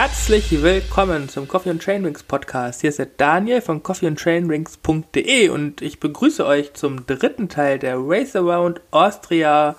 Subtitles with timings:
[0.00, 2.82] Herzlich willkommen zum Coffee and Trainwings Podcast.
[2.82, 8.36] Hier ist der Daniel von coffeeandtrainwings.de und ich begrüße euch zum dritten Teil der Race
[8.36, 9.74] Around Austria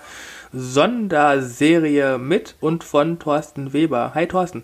[0.52, 4.12] Sonderserie mit und von Thorsten Weber.
[4.14, 4.62] Hi Thorsten.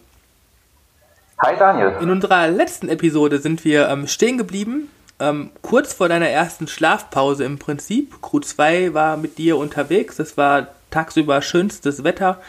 [1.42, 2.02] Hi Daniel.
[2.02, 7.44] In unserer letzten Episode sind wir ähm, stehen geblieben, ähm, kurz vor deiner ersten Schlafpause
[7.44, 8.20] im Prinzip.
[8.20, 10.18] Crew 2 war mit dir unterwegs.
[10.18, 12.42] Es war tagsüber schönstes Wetter.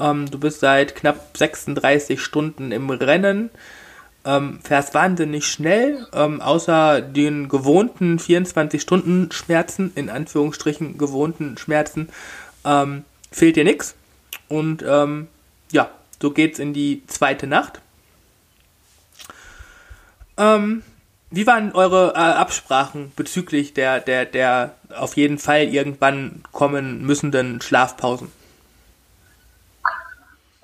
[0.00, 3.50] Ähm, du bist seit knapp 36 Stunden im Rennen.
[4.24, 12.10] Ähm, fährst wahnsinnig schnell, ähm, außer den gewohnten 24-Stunden-Schmerzen, in Anführungsstrichen gewohnten Schmerzen,
[12.66, 13.94] ähm, fehlt dir nichts.
[14.48, 15.28] Und ähm,
[15.72, 17.80] ja, so geht's in die zweite Nacht.
[20.36, 20.82] Ähm,
[21.30, 27.62] wie waren eure äh, Absprachen bezüglich der, der, der auf jeden Fall irgendwann kommen müssenden
[27.62, 28.32] Schlafpausen?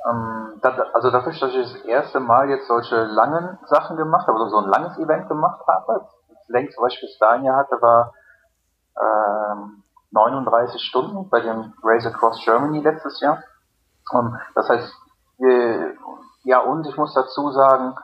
[0.09, 4.39] Ähm, das, also dafür, dass ich das erste Mal jetzt solche langen Sachen gemacht habe,
[4.39, 7.81] oder so ein langes Event gemacht habe, das längste, was ich bis dahin ja hatte,
[7.81, 8.13] war
[9.01, 13.43] ähm, 39 Stunden bei dem Race Across Germany letztes Jahr.
[14.13, 14.93] Und das heißt,
[15.39, 15.95] wir,
[16.45, 17.97] ja und ich muss dazu sagen,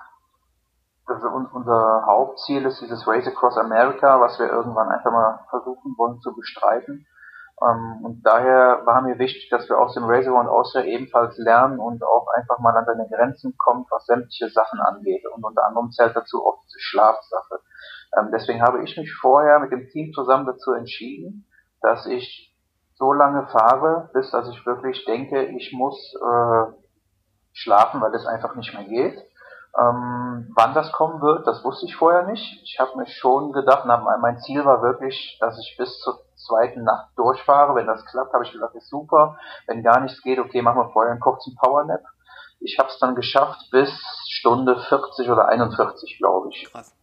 [1.06, 6.20] also unser Hauptziel ist dieses Race Across America, was wir irgendwann einfach mal versuchen wollen
[6.20, 7.06] zu bestreiten.
[7.62, 11.78] Ähm, und daher war mir wichtig, dass wir aus dem Race Around Austria ebenfalls lernen
[11.78, 15.24] und auch einfach mal an seine Grenzen kommen, was sämtliche Sachen angeht.
[15.34, 17.60] Und unter anderem zählt dazu auch diese Schlafsache.
[18.18, 21.46] Ähm, deswegen habe ich mich vorher mit dem Team zusammen dazu entschieden,
[21.80, 22.54] dass ich
[22.94, 26.72] so lange fahre, bis dass ich wirklich denke, ich muss äh,
[27.52, 29.18] schlafen, weil es einfach nicht mehr geht.
[29.78, 32.62] Ähm, wann das kommen wird, das wusste ich vorher nicht.
[32.62, 36.84] Ich habe mir schon gedacht, na, mein Ziel war wirklich, dass ich bis zur zweiten
[36.84, 37.74] Nacht durchfahre.
[37.74, 39.38] Wenn das klappt, habe ich gesagt, ist super.
[39.66, 42.02] Wenn gar nichts geht, okay, machen wir vorher einen kurzen Powernap.
[42.60, 43.90] Ich habe es dann geschafft bis
[44.28, 46.70] Stunde 40 oder 41, glaube ich.
[46.70, 46.94] Krass.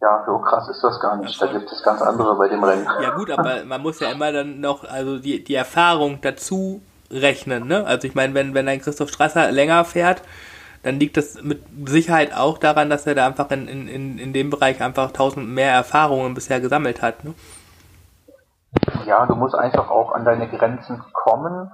[0.00, 1.40] Ja, so krass ist das gar nicht.
[1.40, 2.86] Da gibt es ganz andere bei dem Rennen.
[3.00, 7.66] Ja gut, aber man muss ja immer dann noch, also die, die Erfahrung dazu rechnen,
[7.66, 7.84] ne?
[7.86, 10.22] Also ich meine, wenn, wenn ein Christoph Strasser länger fährt,
[10.86, 14.50] dann liegt das mit Sicherheit auch daran, dass er da einfach in, in, in dem
[14.50, 17.34] Bereich einfach tausend mehr Erfahrungen bisher gesammelt hat, ne?
[19.04, 21.72] Ja, du musst einfach auch an deine Grenzen kommen,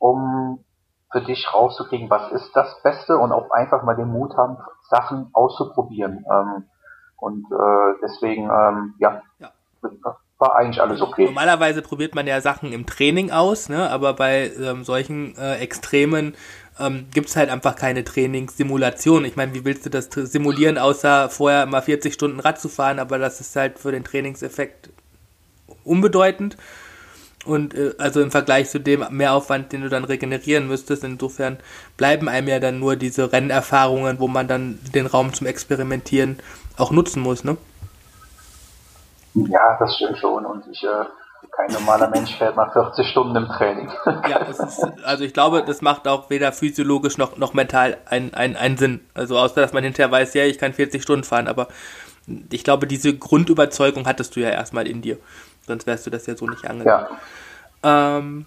[0.00, 0.64] um
[1.12, 4.58] für dich rauszukriegen, was ist das Beste und auch einfach mal den Mut haben,
[4.90, 6.24] Sachen auszuprobieren.
[6.28, 6.64] Ähm,
[7.16, 9.52] und äh, deswegen, ähm, ja, ja,
[10.38, 11.24] war eigentlich alles okay.
[11.24, 13.90] Normalerweise probiert man ja Sachen im Training aus, ne?
[13.90, 16.34] aber bei ähm, solchen äh, Extremen
[16.78, 19.24] ähm, gibt es halt einfach keine Trainingssimulation.
[19.24, 23.00] Ich meine, wie willst du das simulieren, außer vorher mal 40 Stunden Rad zu fahren,
[23.00, 24.90] aber das ist halt für den Trainingseffekt
[25.84, 26.56] unbedeutend.
[27.44, 31.58] Und äh, also im Vergleich zu dem Mehraufwand, den du dann regenerieren müsstest, insofern
[31.96, 36.38] bleiben einem ja dann nur diese Rennerfahrungen, wo man dann den Raum zum Experimentieren
[36.76, 37.56] auch nutzen muss, ne?
[39.46, 40.44] Ja, das stimmt schon.
[40.44, 41.04] Und ich, äh,
[41.50, 43.90] kein normaler Mensch fährt mal 40 Stunden im Training.
[44.28, 44.62] ja, ist,
[45.04, 49.00] also ich glaube, das macht auch weder physiologisch noch, noch mental einen, einen, einen Sinn.
[49.14, 51.68] Also außer, dass man hinterher weiß, ja, ich kann 40 Stunden fahren, aber
[52.50, 55.18] ich glaube, diese Grundüberzeugung hattest du ja erstmal in dir.
[55.66, 57.06] Sonst wärst du das ja so nicht angegangen.
[57.82, 58.18] Ja.
[58.18, 58.46] Ähm,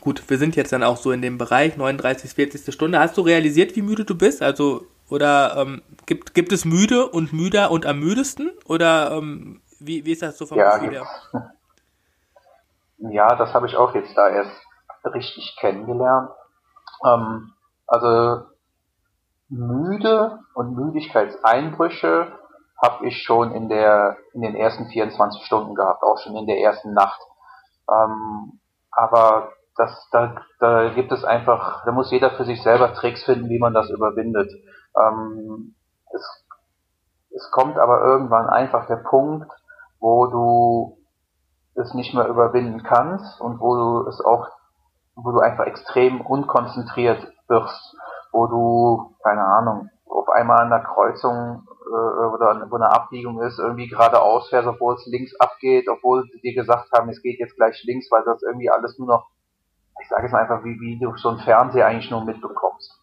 [0.00, 2.72] gut, wir sind jetzt dann auch so in dem Bereich, 39, 40.
[2.74, 2.98] Stunde.
[2.98, 4.42] Hast du realisiert, wie müde du bist?
[4.42, 8.50] Also, oder ähm, gibt, gibt es müde und müder und am müdesten?
[8.66, 11.06] Oder ähm, wie, wie ist das so vom ja, Gefühl her?
[13.10, 14.64] Ja, das habe ich auch jetzt da erst
[15.04, 16.30] richtig kennengelernt.
[17.04, 17.52] Ähm,
[17.88, 18.44] also
[19.48, 22.32] müde und Müdigkeitseinbrüche
[22.80, 26.58] habe ich schon in der in den ersten 24 Stunden gehabt, auch schon in der
[26.58, 27.20] ersten Nacht.
[27.90, 28.60] Ähm,
[28.92, 33.48] aber das, da, da gibt es einfach, da muss jeder für sich selber Tricks finden,
[33.48, 34.50] wie man das überwindet.
[34.96, 35.74] Ähm,
[36.14, 36.44] es,
[37.34, 39.50] es kommt aber irgendwann einfach der Punkt,
[40.02, 40.98] wo du
[41.80, 44.48] es nicht mehr überwinden kannst und wo du es auch,
[45.14, 47.96] wo du einfach extrem unkonzentriert wirst,
[48.32, 53.60] wo du, keine Ahnung, auf einmal an der Kreuzung äh, oder wo eine Abbiegung ist,
[53.60, 57.56] irgendwie geradeaus fährst, obwohl es links abgeht, obwohl sie dir gesagt haben, es geht jetzt
[57.56, 59.28] gleich links, weil das irgendwie alles nur noch,
[60.02, 62.98] ich sage es mal einfach, wie, wie du so ein Fernseher eigentlich nur mitbekommst.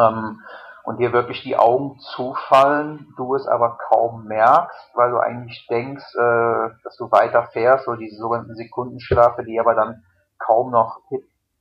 [0.00, 0.40] Ähm,
[0.86, 6.14] und dir wirklich die Augen zufallen, du es aber kaum merkst, weil du eigentlich denkst,
[6.14, 10.04] äh, dass du weiter fährst, oder diese sogenannten Sekundenschlafe, die aber dann
[10.38, 11.00] kaum noch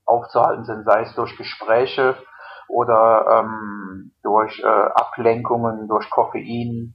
[0.05, 2.15] aufzuhalten sind, sei es durch Gespräche
[2.67, 6.93] oder ähm, durch äh, Ablenkungen, durch Koffein.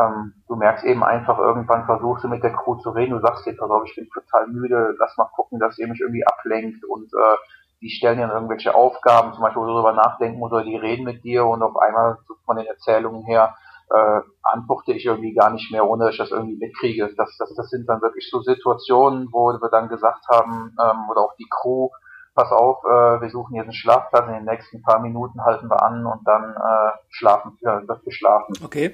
[0.00, 3.44] Ähm, du merkst eben einfach, irgendwann versuchst du mit der Crew zu reden, du sagst
[3.44, 6.82] dir, pass auf, ich bin total müde, lass mal gucken, dass ihr mich irgendwie ablenkt
[6.86, 7.36] und äh,
[7.86, 11.04] die stellen dir irgendwelche Aufgaben, zum Beispiel, wo du darüber nachdenken musst, oder die reden
[11.04, 13.54] mit dir und auf einmal von den Erzählungen her
[13.90, 17.08] äh, antworte ich irgendwie gar nicht mehr, ohne dass ich das irgendwie mitkriege.
[17.16, 21.20] Das, das, das sind dann wirklich so Situationen, wo wir dann gesagt haben, ähm, oder
[21.20, 21.90] auch die Crew,
[22.34, 25.82] pass auf, äh, wir suchen jetzt einen Schlafplatz, in den nächsten paar Minuten halten wir
[25.82, 28.54] an und dann äh, schlafen, ja, wird geschlafen.
[28.64, 28.92] Okay.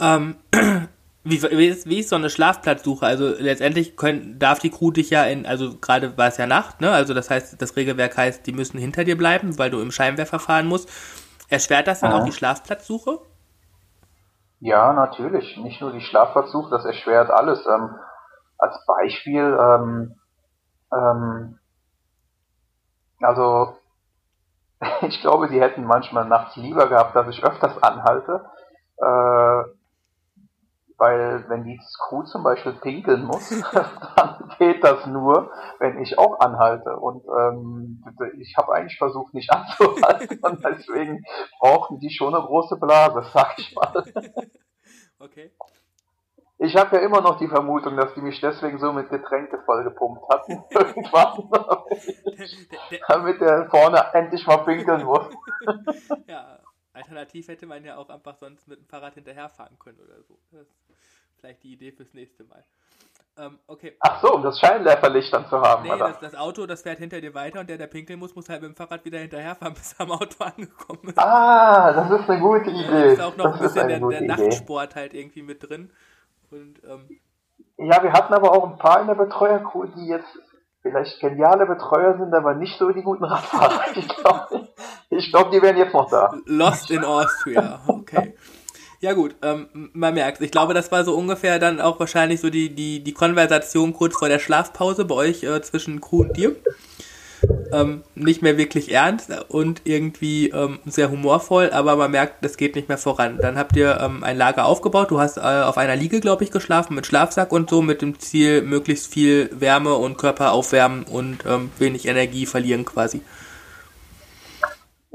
[0.00, 0.36] Ähm,
[1.30, 3.04] wie, wie, ist, wie ist so eine Schlafplatzsuche?
[3.04, 6.80] Also letztendlich können, darf die Crew dich ja in, also gerade war es ja Nacht,
[6.80, 6.90] ne?
[6.90, 10.38] Also das heißt, das Regelwerk heißt, die müssen hinter dir bleiben, weil du im Scheinwerfer
[10.38, 10.88] fahren musst.
[11.48, 12.16] Erschwert das dann mhm.
[12.18, 13.20] auch die Schlafplatzsuche?
[14.60, 15.56] Ja, natürlich.
[15.58, 17.64] Nicht nur die Schlafplatzsuche, das erschwert alles.
[17.66, 17.90] Ähm,
[18.58, 20.14] als Beispiel, ähm,
[20.92, 21.58] ähm,
[23.20, 23.76] also
[25.02, 28.44] ich glaube, sie hätten manchmal nachts lieber gehabt, dass ich öfters anhalte,
[28.98, 29.77] äh,
[30.98, 33.48] weil wenn die Crew zum Beispiel pinkeln muss,
[34.16, 36.96] dann geht das nur, wenn ich auch anhalte.
[36.96, 38.04] Und ähm,
[38.38, 41.24] ich habe eigentlich versucht, nicht anzuhalten und deswegen
[41.60, 44.04] brauchen die schon eine große Blase, sag ich mal.
[45.20, 45.50] Okay.
[46.58, 50.22] Ich habe ja immer noch die Vermutung, dass die mich deswegen so mit Getränke vollgepumpt
[50.32, 50.62] hatten.
[50.70, 51.50] Irgendwann.
[53.08, 55.26] damit der vorne endlich mal pinkeln muss.
[56.28, 56.60] ja,
[56.98, 60.38] alternativ hätte man ja auch einfach sonst mit dem Fahrrad hinterherfahren können oder so.
[60.52, 60.74] Das ist
[61.38, 62.64] vielleicht die Idee fürs nächste Mal.
[63.38, 63.96] Ähm, okay.
[64.00, 66.08] Ach so, um das Scheinwerferlicht dann zu haben, nee, oder?
[66.08, 68.62] Das, das, Auto, das fährt hinter dir weiter und der, der pinkeln muss, muss halt
[68.62, 71.18] mit dem Fahrrad wieder hinterherfahren, bis er am Auto angekommen ist.
[71.18, 72.90] Ah, das ist eine gute Idee.
[72.90, 75.92] Da ist auch noch das ein bisschen der, der Nachtsport halt irgendwie mit drin.
[76.50, 77.20] Und, ähm,
[77.76, 80.36] ja, wir hatten aber auch ein paar in der Betreuercrew, die jetzt
[80.82, 83.82] vielleicht geniale Betreuer sind, aber nicht so die guten Radfahrer.
[83.94, 84.67] Ich glaube,
[85.18, 86.34] ich glaub, die wären jetzt noch da.
[86.46, 88.34] Lost in Austria, okay.
[89.00, 90.40] Ja gut, ähm, man merkt.
[90.40, 94.16] Ich glaube, das war so ungefähr dann auch wahrscheinlich so die, die, die Konversation kurz
[94.16, 96.56] vor der Schlafpause bei euch äh, zwischen Crew und dir.
[97.72, 102.74] Ähm, nicht mehr wirklich ernst und irgendwie ähm, sehr humorvoll, aber man merkt, das geht
[102.74, 103.38] nicht mehr voran.
[103.40, 105.12] Dann habt ihr ähm, ein Lager aufgebaut.
[105.12, 108.18] Du hast äh, auf einer Liege, glaube ich, geschlafen mit Schlafsack und so, mit dem
[108.18, 113.20] Ziel, möglichst viel Wärme und Körper aufwärmen und ähm, wenig Energie verlieren quasi.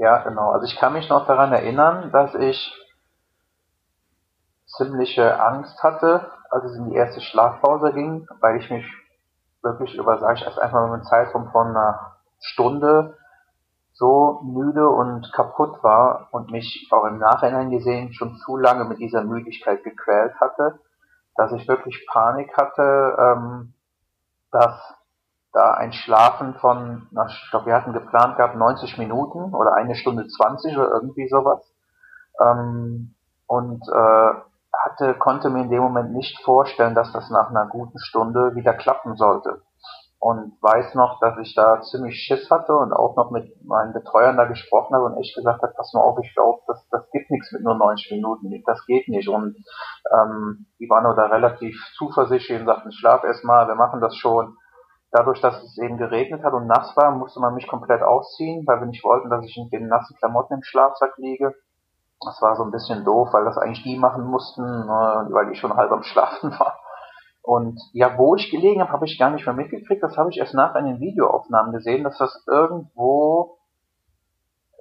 [0.03, 0.51] Ja, genau.
[0.51, 2.73] Also ich kann mich noch daran erinnern, dass ich
[4.65, 8.85] ziemliche Angst hatte, als es in die erste Schlafpause ging, weil ich mich
[9.61, 13.17] wirklich über, sage ich erst einfach mal einen Zeitraum von einer Stunde
[13.93, 18.99] so müde und kaputt war und mich auch im Nachhinein gesehen schon zu lange mit
[18.99, 20.81] dieser Müdigkeit gequält hatte,
[21.37, 23.73] dass ich wirklich Panik hatte, ähm,
[24.51, 24.77] dass
[25.53, 30.27] da ein Schlafen von, ich glaube, wir hatten geplant gehabt 90 Minuten oder eine Stunde
[30.27, 31.61] 20 oder irgendwie sowas.
[32.41, 33.13] Ähm,
[33.47, 34.33] und äh,
[34.73, 38.73] hatte, konnte mir in dem Moment nicht vorstellen, dass das nach einer guten Stunde wieder
[38.73, 39.61] klappen sollte.
[40.17, 44.37] Und weiß noch, dass ich da ziemlich Schiss hatte und auch noch mit meinen Betreuern
[44.37, 47.29] da gesprochen habe und echt gesagt habe, pass mal auf, ich glaube, das, das gibt
[47.29, 49.27] nichts mit nur 90 Minuten, das geht nicht.
[49.27, 49.57] Und
[50.11, 54.55] ähm, die waren da relativ zuversichtlich und sagten, schlaf erstmal, wir machen das schon.
[55.13, 58.79] Dadurch, dass es eben geregnet hat und nass war, musste man mich komplett ausziehen, weil
[58.79, 61.53] wir nicht wollten, dass ich in den nassen Klamotten im Schlafsack liege.
[62.25, 65.59] Das war so ein bisschen doof, weil das eigentlich die machen mussten, ne, weil ich
[65.59, 66.79] schon halb am Schlafen war.
[67.43, 70.01] Und ja, wo ich gelegen habe, habe ich gar nicht mehr mitgekriegt.
[70.01, 73.59] Das habe ich erst nach den Videoaufnahmen gesehen, dass das irgendwo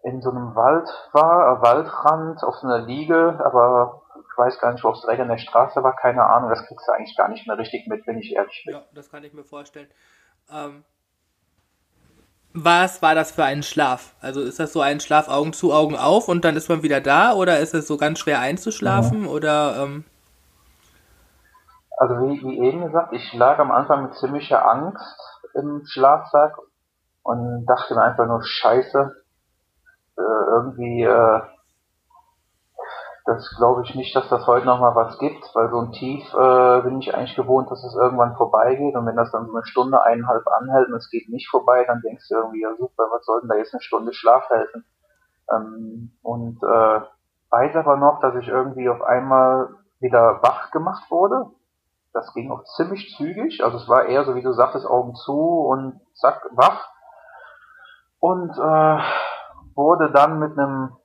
[0.03, 4.73] in so einem Wald war, äh, Waldrand, auf so einer Liege, aber ich weiß gar
[4.73, 6.49] nicht, wo es direkt an der Straße war, keine Ahnung.
[6.49, 8.77] Das kriegst du eigentlich gar nicht mehr richtig mit, wenn ich ehrlich bin.
[8.77, 9.89] Ja, das kann ich mir vorstellen.
[10.51, 10.85] Ähm,
[12.55, 14.15] was war das für ein Schlaf?
[14.21, 17.01] Also ist das so ein Schlaf Augen zu, Augen auf und dann ist man wieder
[17.01, 19.29] da oder ist es so ganz schwer einzuschlafen mhm.
[19.29, 19.83] oder?
[19.83, 20.05] Ähm
[21.97, 25.19] also wie, wie eben gesagt, ich lag am Anfang mit ziemlicher Angst
[25.55, 26.59] im Schlafsack
[27.23, 29.23] und dachte mir einfach nur Scheiße,
[30.19, 31.41] äh, irgendwie äh,
[33.25, 36.81] das glaube ich nicht, dass das heute nochmal was gibt, weil so ein Tief äh,
[36.83, 40.03] bin ich eigentlich gewohnt, dass es irgendwann vorbeigeht und wenn das dann so eine Stunde,
[40.03, 43.41] eineinhalb anhält und es geht nicht vorbei, dann denkst du irgendwie, ja super, was soll
[43.41, 44.85] denn da jetzt eine Stunde Schlaf helfen?
[45.53, 47.01] Ähm, und äh,
[47.51, 49.69] weiß aber noch, dass ich irgendwie auf einmal
[50.01, 51.47] wieder wach gemacht wurde.
[52.13, 55.39] Das ging auch ziemlich zügig, also es war eher so, wie du sagtest, Augen zu
[55.39, 56.89] und zack, wach.
[58.19, 58.99] Und äh,
[59.75, 60.97] wurde dann mit einem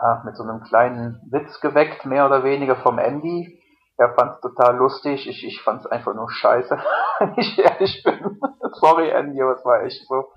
[0.00, 3.58] ja, mit so einem kleinen Witz geweckt, mehr oder weniger vom Andy.
[3.96, 6.78] Er fand es total lustig, ich, ich fand es einfach nur scheiße,
[7.18, 8.40] wenn ich ehrlich bin.
[8.72, 10.32] Sorry Andy, aber es war echt so.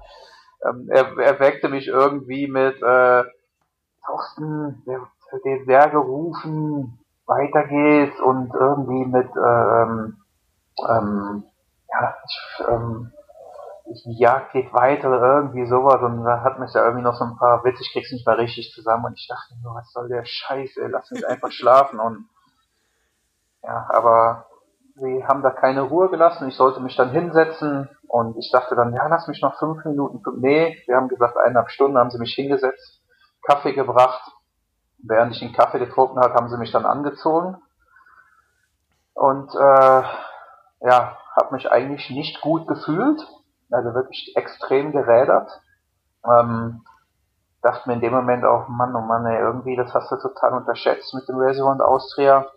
[0.65, 3.23] Ähm, er, er weckte mich irgendwie mit äh,
[4.05, 5.07] Thorsten, der,
[5.45, 10.17] der sehr gerufen, weiter geht's und irgendwie mit ähm,
[10.89, 11.43] ähm,
[11.89, 13.11] ja, ich, ähm,
[13.85, 17.25] die Jagd geht weiter oder irgendwie sowas und da hat mich ja irgendwie noch so
[17.25, 20.07] ein paar Witze, ich krieg's nicht mal richtig zusammen und ich dachte nur, was soll
[20.07, 22.29] der Scheiß, ey, lass mich einfach schlafen und
[23.61, 24.45] ja, aber
[24.95, 28.93] sie haben da keine Ruhe gelassen, ich sollte mich dann hinsetzen und ich dachte dann,
[28.93, 32.33] ja, lass mich noch fünf Minuten, nee, wir haben gesagt, eineinhalb Stunden haben sie mich
[32.33, 33.01] hingesetzt,
[33.45, 34.31] Kaffee gebracht,
[34.99, 37.57] während ich den Kaffee getrunken habe, haben sie mich dann angezogen
[39.13, 40.03] und äh,
[40.85, 43.19] ja, habe mich eigentlich nicht gut gefühlt,
[43.73, 45.49] also wirklich extrem gerädert.
[46.25, 46.83] Ähm,
[47.61, 50.53] dachte mir in dem Moment auch, Mann, oh Mann, ey, irgendwie, das hast du total
[50.53, 52.47] unterschätzt mit dem Restaurant Austria.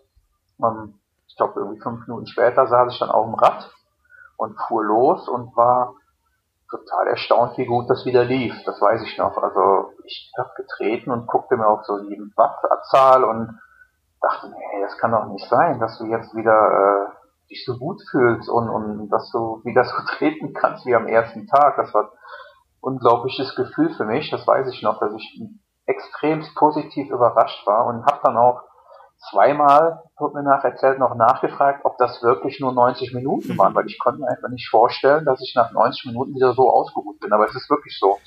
[0.63, 3.71] Ähm, ich glaube, irgendwie fünf Minuten später saß ich dann auf dem Rad
[4.37, 5.95] und fuhr los und war
[6.69, 8.53] total erstaunt, wie gut das wieder lief.
[8.65, 9.37] Das weiß ich noch.
[9.37, 13.59] Also ich habe getreten und guckte mir auf so die Wattzahl und
[14.21, 18.01] dachte, nee, das kann doch nicht sein, dass du jetzt wieder äh, dich so gut
[18.09, 21.77] fühlst und, und dass du wieder so treten kannst wie am ersten Tag.
[21.77, 22.09] Das war ein
[22.81, 24.29] unglaubliches Gefühl für mich.
[24.29, 25.41] Das weiß ich noch, dass ich
[25.85, 28.63] extremst positiv überrascht war und habe dann auch
[29.29, 33.57] zweimal, wird mir nach erzählt, noch nachgefragt, ob das wirklich nur 90 Minuten mhm.
[33.57, 36.69] waren, weil ich konnte mir einfach nicht vorstellen, dass ich nach 90 Minuten wieder so
[36.69, 38.17] ausgeruht bin, aber es ist wirklich so.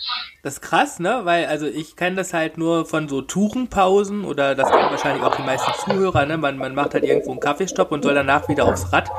[0.43, 4.55] Das ist krass, ne, weil, also ich kenne das halt nur von so Tourenpausen oder
[4.55, 7.93] das kennen wahrscheinlich auch die meisten Zuhörer, ne, man, man macht halt irgendwo einen Kaffeestopp
[7.93, 9.11] und soll danach wieder aufs Rad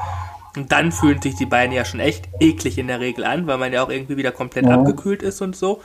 [0.55, 3.57] und dann fühlen sich die Beine ja schon echt eklig in der Regel an, weil
[3.57, 4.71] man ja auch irgendwie wieder komplett mhm.
[4.71, 5.81] abgekühlt ist und so.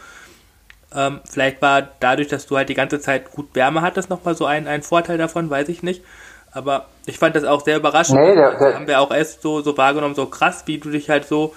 [0.94, 4.46] Ähm, vielleicht war dadurch, dass du halt die ganze Zeit gut Wärme hattest, nochmal so
[4.46, 6.04] ein, ein Vorteil davon, weiß ich nicht.
[6.52, 8.18] Aber ich fand das auch sehr überraschend.
[8.18, 11.10] Nee, der, der, haben wir auch erst so, so wahrgenommen, so krass, wie du dich
[11.10, 11.54] halt so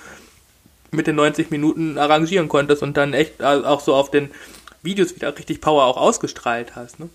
[0.91, 4.31] mit den 90 Minuten arrangieren konntest und dann echt auch so auf den
[4.81, 6.99] Videos wieder richtig Power auch ausgestrahlt hast.
[6.99, 7.09] Ne?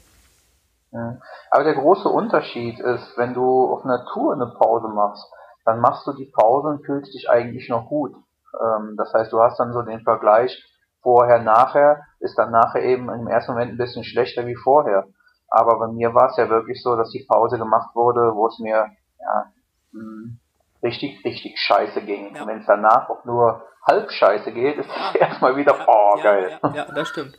[1.50, 5.24] Aber der große Unterschied ist, wenn du auf einer Tour eine Pause machst,
[5.64, 8.14] dann machst du die Pause und fühlst dich eigentlich noch gut.
[8.60, 10.62] Ähm, das heißt, du hast dann so den Vergleich,
[11.04, 15.06] vorher, nachher, ist dann nachher eben im ersten Moment ein bisschen schlechter wie vorher.
[15.48, 18.58] Aber bei mir war es ja wirklich so, dass die Pause gemacht wurde, wo es
[18.58, 19.52] mir ja,
[19.92, 20.38] mh, hm,
[20.82, 22.34] richtig, richtig scheiße ging.
[22.34, 22.42] Ja.
[22.42, 26.16] Und wenn es danach auch nur halb scheiße geht, ist es erstmal wieder, ja, oh,
[26.16, 26.58] ja, geil.
[26.62, 27.38] Ja, ja das stimmt.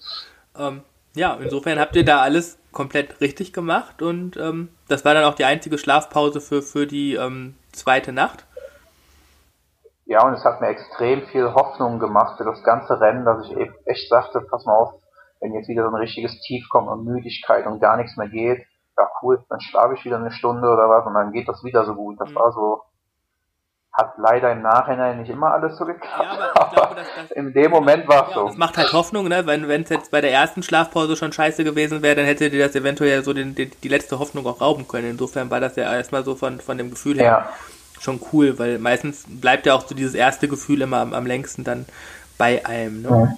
[0.57, 0.84] Ähm,
[1.15, 5.36] ja, insofern habt ihr da alles komplett richtig gemacht und ähm, das war dann auch
[5.36, 8.45] die einzige Schlafpause für, für die ähm, zweite Nacht.
[10.06, 13.58] Ja, und es hat mir extrem viel Hoffnung gemacht für das ganze Rennen, dass ich
[13.86, 14.94] echt sagte, pass mal auf,
[15.42, 18.66] wenn jetzt wieder so ein richtiges Tief kommt und Müdigkeit und gar nichts mehr geht,
[18.98, 21.86] ja cool, dann schlafe ich wieder eine Stunde oder was und dann geht das wieder
[21.86, 22.20] so gut.
[22.20, 22.36] Das mhm.
[22.36, 22.84] war so,
[23.92, 26.22] hat leider im Nachhinein nicht immer alles so geklappt.
[26.22, 28.48] Ja, aber ich glaube, dass das, in dem Moment war es ja, so.
[28.48, 29.46] Das macht halt Hoffnung, ne?
[29.48, 32.76] Wenn es jetzt bei der ersten Schlafpause schon scheiße gewesen wäre, dann hätte dir das
[32.76, 35.12] eventuell so den, den, die letzte Hoffnung auch rauben können.
[35.12, 37.26] Insofern war das ja erstmal so von, von dem Gefühl her.
[37.26, 37.50] Ja
[38.06, 41.64] schon cool, weil meistens bleibt ja auch so dieses erste Gefühl immer am, am längsten
[41.64, 41.86] dann
[42.38, 43.02] bei einem.
[43.02, 43.38] Ne?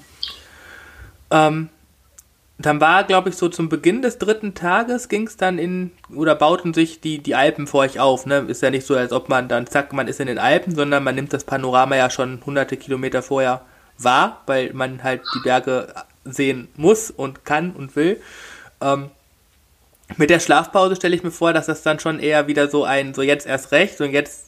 [1.32, 1.48] Ja.
[1.48, 1.70] Ähm,
[2.60, 6.34] dann war, glaube ich, so zum Beginn des dritten Tages ging es dann in, oder
[6.34, 8.26] bauten sich die, die Alpen vor euch auf.
[8.26, 8.46] Ne?
[8.48, 11.04] Ist ja nicht so, als ob man dann, zack, man ist in den Alpen, sondern
[11.04, 13.62] man nimmt das Panorama ja schon hunderte Kilometer vorher
[14.00, 15.94] wahr, weil man halt die Berge
[16.26, 18.20] sehen muss und kann und will.
[18.82, 19.12] Ähm,
[20.16, 23.14] mit der Schlafpause stelle ich mir vor, dass das dann schon eher wieder so ein,
[23.14, 24.47] so jetzt erst recht und jetzt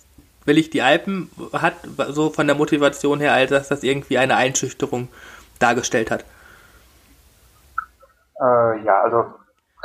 [0.50, 1.76] will ich die Alpen hat,
[2.10, 5.08] so von der Motivation her, als dass das irgendwie eine Einschüchterung
[5.60, 6.26] dargestellt hat.
[8.42, 9.34] Äh, ja, also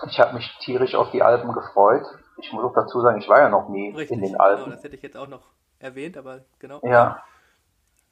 [0.09, 2.05] ich habe mich tierisch auf die Alpen gefreut.
[2.39, 4.65] Ich muss auch dazu sagen, ich war ja noch nie Richtig, in den Alpen.
[4.65, 5.43] Genau, das hätte ich jetzt auch noch
[5.79, 6.81] erwähnt, aber genau.
[6.83, 7.23] Ja.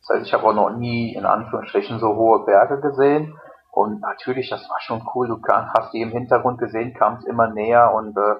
[0.00, 3.38] Das heißt, ich habe auch noch nie in Anführungsstrichen so hohe Berge gesehen.
[3.70, 5.28] Und natürlich, das war schon cool.
[5.28, 8.34] Du hast die im Hintergrund gesehen, kam es immer näher und äh,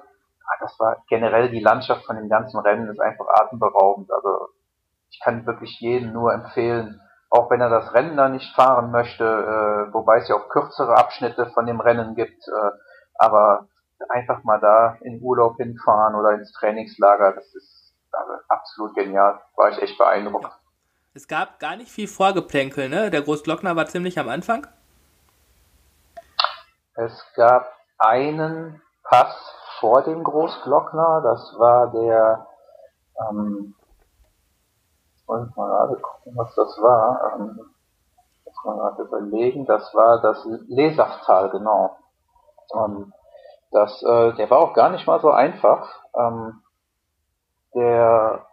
[0.59, 4.11] das war generell die Landschaft von dem ganzen Rennen ist einfach atemberaubend.
[4.11, 4.49] Also
[5.09, 9.23] ich kann wirklich jedem nur empfehlen, auch wenn er das Rennen da nicht fahren möchte,
[9.23, 12.71] äh, wobei es ja auch kürzere Abschnitte von dem Rennen gibt, äh,
[13.15, 13.67] aber
[14.09, 19.41] einfach mal da in Urlaub hinfahren oder ins Trainingslager, das ist also absolut genial.
[19.55, 20.45] War ich echt beeindruckt.
[20.45, 20.59] Ja.
[21.15, 23.11] Es gab gar nicht viel Vorgeplänkel, ne?
[23.11, 24.67] Der Großglockner war ziemlich am Anfang.
[26.95, 29.35] Es gab einen Pass
[29.83, 31.19] vor dem Großglockner.
[31.21, 32.47] Das war der,
[33.19, 33.75] ähm,
[35.27, 37.33] wollte ich mal gerade gucken, was das war.
[37.35, 37.59] Ähm,
[38.45, 39.65] muss man gerade überlegen.
[39.65, 41.97] Das war das Lesachtal, genau.
[42.73, 43.11] Ähm,
[43.71, 45.89] das, äh, der war auch gar nicht mal so einfach.
[46.15, 46.61] Ähm,
[47.75, 48.45] der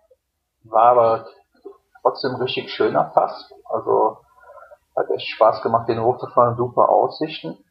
[0.65, 1.27] war aber
[2.03, 3.55] trotzdem richtig schöner Pass.
[3.67, 4.19] Also
[4.97, 7.65] hat echt Spaß gemacht, den hochzufahren, super Aussichten.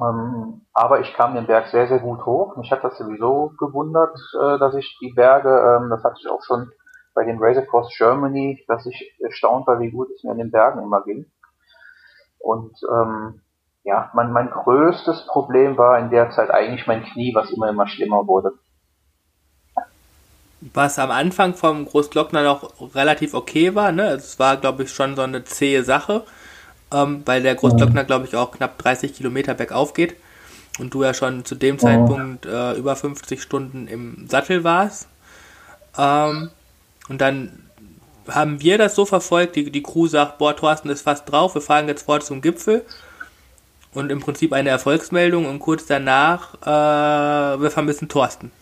[0.00, 2.56] Ähm, aber ich kam den Berg sehr, sehr gut hoch.
[2.56, 6.42] Mich hat das sowieso gewundert, äh, dass ich die Berge, ähm, das hatte ich auch
[6.44, 6.70] schon
[7.14, 10.50] bei dem Race Across Germany, dass ich erstaunt war, wie gut es mir in den
[10.52, 11.26] Bergen immer ging.
[12.38, 13.40] Und ähm,
[13.82, 17.88] ja, mein, mein größtes Problem war in der Zeit eigentlich mein Knie, was immer immer
[17.88, 18.52] schlimmer wurde.
[20.60, 24.08] Was am Anfang vom Großglockner noch relativ okay war, ne?
[24.08, 26.24] Es war, glaube ich, schon so eine zähe Sache,
[26.92, 30.16] ähm, weil der Großglockner, glaube ich, auch knapp 30 Kilometer bergauf geht
[30.78, 35.08] und du ja schon zu dem Zeitpunkt äh, über 50 Stunden im Sattel warst.
[35.96, 36.50] Ähm,
[37.08, 37.64] und dann
[38.28, 41.62] haben wir das so verfolgt, die, die Crew sagt, boah, Thorsten ist fast drauf, wir
[41.62, 42.84] fahren jetzt vor zum Gipfel.
[43.94, 48.52] Und im Prinzip eine Erfolgsmeldung und kurz danach, äh, wir vermissen Thorsten.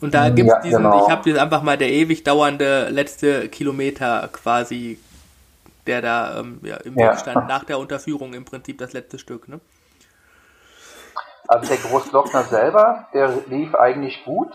[0.00, 1.04] Und da gibt es ja, diesen, genau.
[1.04, 4.98] ich habe jetzt einfach mal der ewig dauernde letzte Kilometer quasi,
[5.88, 7.10] der da ähm, ja, im ja.
[7.10, 9.60] Weg stand, nach der Unterführung im Prinzip das letzte Stück, ne?
[11.48, 14.52] Also der Großglockner selber, der lief eigentlich gut.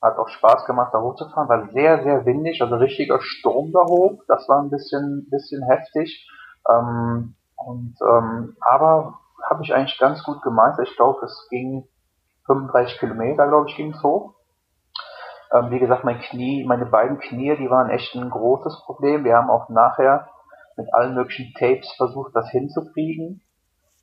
[0.00, 1.48] Hat auch Spaß gemacht, da hochzufahren.
[1.48, 4.22] War sehr, sehr windig, also richtiger Sturm da hoch.
[4.26, 6.26] Das war ein bisschen, bisschen heftig.
[6.70, 10.88] Ähm, und, ähm, aber habe ich eigentlich ganz gut gemeistert.
[10.88, 11.86] Ich glaube, es ging
[12.46, 14.34] 35 Kilometer, glaube ich, ging es hoch.
[15.52, 19.24] Ähm, wie gesagt, mein Knie, meine beiden Knie, die waren echt ein großes Problem.
[19.24, 20.28] Wir haben auch nachher
[20.76, 23.42] mit allen möglichen Tapes versucht, das hinzukriegen.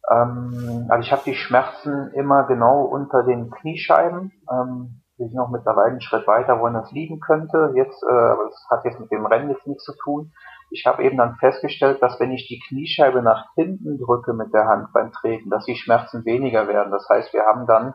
[0.09, 4.31] Ähm, also ich habe die Schmerzen immer genau unter den Kniescheiben.
[4.51, 7.73] Ähm, wir sind auch mittlerweile einen Schritt weiter, wo das liegen könnte.
[7.75, 10.31] Jetzt, äh, aber das hat jetzt mit dem Rennen jetzt nichts zu tun.
[10.71, 14.67] Ich habe eben dann festgestellt, dass wenn ich die Kniescheibe nach hinten drücke mit der
[14.67, 16.91] Hand beim Treten, dass die Schmerzen weniger werden.
[16.91, 17.93] Das heißt, wir haben dann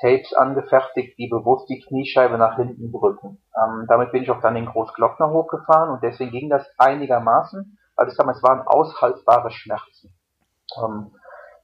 [0.00, 3.38] Tapes angefertigt, die bewusst die Kniescheibe nach hinten drücken.
[3.56, 7.78] Ähm, damit bin ich auch dann den Großglockner hochgefahren und deswegen ging das einigermaßen.
[7.96, 10.14] Also ich sag mal, es waren aushaltbare Schmerzen.
[10.82, 11.12] Ähm,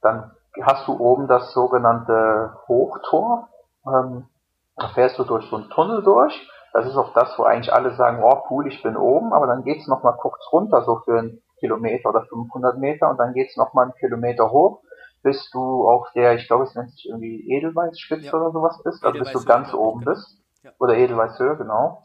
[0.01, 3.49] dann hast du oben das sogenannte Hochtor.
[3.85, 4.27] Ähm,
[4.75, 6.49] da fährst du durch so einen Tunnel durch.
[6.73, 9.63] Das ist auch das, wo eigentlich alle sagen, oh cool, ich bin oben, aber dann
[9.63, 13.57] geht's noch mal kurz runter, so für einen Kilometer oder 500 Meter und dann geht's
[13.57, 14.81] noch mal einen Kilometer hoch,
[15.21, 18.33] bis du auf der, ich glaube, es nennt sich irgendwie Edelweißspitze ja.
[18.33, 20.11] oder sowas bist, also bis du ganz oben genau.
[20.11, 20.37] bist.
[20.63, 20.71] Ja.
[20.79, 22.03] Oder Edelweißhöhe, genau.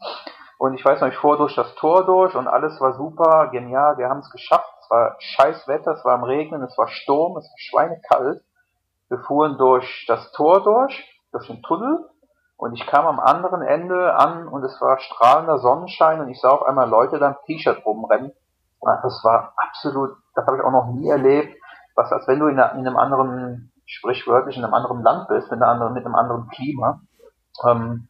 [0.57, 3.97] Und ich weiß noch, ich fuhr durch das Tor durch und alles war super, genial,
[3.97, 4.73] wir haben es geschafft.
[4.81, 8.43] Es war scheiß Wetter, es war am Regnen, es war Sturm, es war schweinekalt.
[9.09, 12.09] Wir fuhren durch das Tor durch, durch den Tunnel
[12.57, 16.49] und ich kam am anderen Ende an und es war strahlender Sonnenschein und ich sah
[16.49, 18.31] auf einmal Leute da im T-Shirt rumrennen.
[18.81, 21.55] Das war absolut, das habe ich auch noch nie erlebt.
[21.95, 25.71] Was, als wenn du in, einem anderen, sprichwörtlich in einem anderen Land bist, mit, einer
[25.71, 27.01] anderen, mit einem anderen Klima.
[27.65, 28.09] Ähm,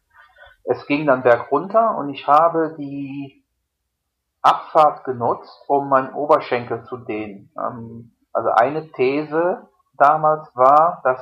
[0.70, 3.42] es ging dann bergunter und ich habe die
[4.42, 7.50] Abfahrt genutzt, um meinen Oberschenkel zu dehnen.
[7.58, 11.20] Ähm, also eine These damals war, dass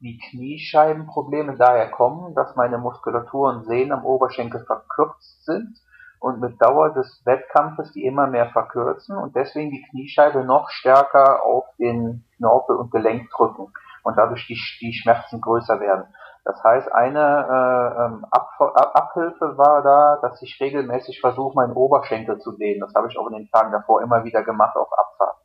[0.00, 5.76] die Kniescheibenprobleme daher kommen, dass meine Muskulatur und Sehnen am Oberschenkel verkürzt sind
[6.18, 11.44] und mit Dauer des Wettkampfes die immer mehr verkürzen und deswegen die Kniescheibe noch stärker
[11.44, 13.72] auf den Knorpel und Gelenk drücken
[14.04, 16.06] und dadurch die, die Schmerzen größer werden.
[16.46, 18.52] Das heißt, eine äh, ähm, Ab
[18.94, 22.78] Abhilfe war da, dass ich regelmäßig versuche, meinen Oberschenkel zu dehnen.
[22.78, 25.38] Das habe ich auch in den Tagen davor immer wieder gemacht, auf Abfahrt.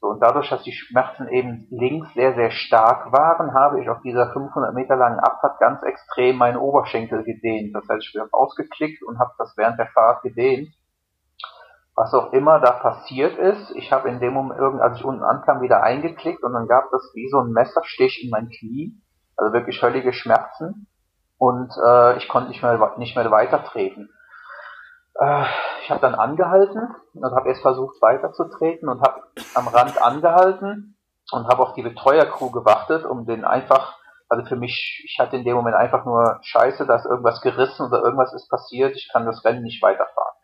[0.00, 4.00] So, und dadurch, dass die Schmerzen eben links sehr, sehr stark waren, habe ich auf
[4.00, 7.74] dieser 500 Meter langen Abfahrt ganz extrem meinen Oberschenkel gedehnt.
[7.74, 10.70] Das heißt, ich bin ausgeklickt und habe das während der Fahrt gedehnt.
[11.94, 15.60] Was auch immer da passiert ist, ich habe in dem Moment, als ich unten ankam,
[15.60, 19.03] wieder eingeklickt und dann gab es wie so ein Messerstich in mein Knie
[19.36, 20.86] also wirklich höllige Schmerzen
[21.38, 24.10] und äh, ich konnte nicht mehr, nicht mehr weitertreten.
[25.18, 25.44] Äh,
[25.82, 29.22] ich habe dann angehalten und habe erst versucht weiterzutreten und habe
[29.54, 30.96] am Rand angehalten
[31.32, 35.44] und habe auf die Betreuercrew gewartet, um den einfach, also für mich, ich hatte in
[35.44, 39.26] dem Moment einfach nur Scheiße, da ist irgendwas gerissen oder irgendwas ist passiert, ich kann
[39.26, 40.34] das Rennen nicht weiterfahren.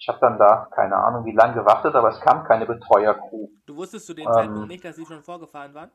[0.00, 3.48] Ich habe dann da keine Ahnung wie lange gewartet, aber es kam keine Betreuercrew.
[3.66, 5.90] Du wusstest zu dem ähm, Zeitpunkt nicht, dass sie schon vorgefahren waren?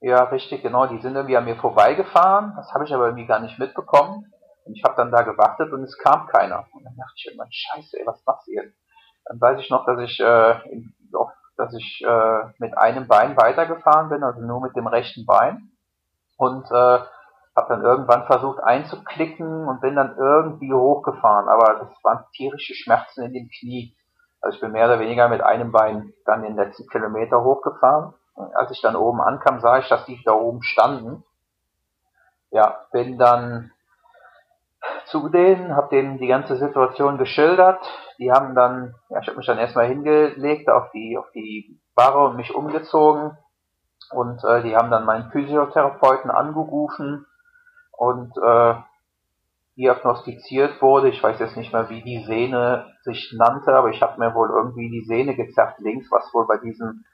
[0.00, 0.86] Ja, richtig, genau.
[0.86, 2.52] Die sind irgendwie an mir vorbeigefahren.
[2.56, 4.32] Das habe ich aber irgendwie gar nicht mitbekommen.
[4.64, 6.66] Und ich habe dann da gewartet und es kam keiner.
[6.72, 8.76] Und dann dachte ich irgendwann, scheiße, ey, was machst du jetzt?
[9.24, 10.54] Dann weiß ich noch, dass ich, äh,
[11.56, 15.72] dass ich äh, mit einem Bein weitergefahren bin, also nur mit dem rechten Bein.
[16.36, 16.98] Und äh,
[17.56, 21.48] habe dann irgendwann versucht einzuklicken und bin dann irgendwie hochgefahren.
[21.48, 23.96] Aber das waren tierische Schmerzen in dem Knie.
[24.40, 28.14] Also ich bin mehr oder weniger mit einem Bein dann den letzten Kilometer hochgefahren
[28.54, 31.24] als ich dann oben ankam, sah ich, dass die da oben standen.
[32.50, 33.72] Ja, bin dann
[35.06, 37.80] zu denen, habe denen die ganze Situation geschildert.
[38.18, 42.26] Die haben dann, ja, ich habe mich dann erstmal hingelegt auf die auf die Barre
[42.26, 43.36] und mich umgezogen
[44.10, 47.26] und äh, die haben dann meinen Physiotherapeuten angerufen
[47.92, 48.74] und äh,
[49.76, 51.08] diagnostiziert wurde.
[51.08, 54.50] Ich weiß jetzt nicht mehr, wie die Sehne sich nannte, aber ich habe mir wohl
[54.50, 57.04] irgendwie die Sehne gezerrt links, was wohl bei diesem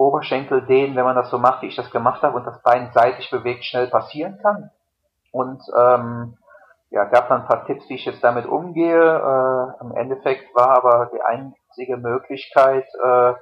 [0.00, 3.30] Oberschenkeldehnen, wenn man das so macht, wie ich das gemacht habe und das Bein seitlich
[3.30, 4.70] bewegt, schnell passieren kann.
[5.30, 6.38] Und ähm,
[6.88, 8.98] ja, gab dann ein paar Tipps, wie ich jetzt damit umgehe.
[8.98, 13.34] Äh, Im Endeffekt war aber die einzige Möglichkeit, äh,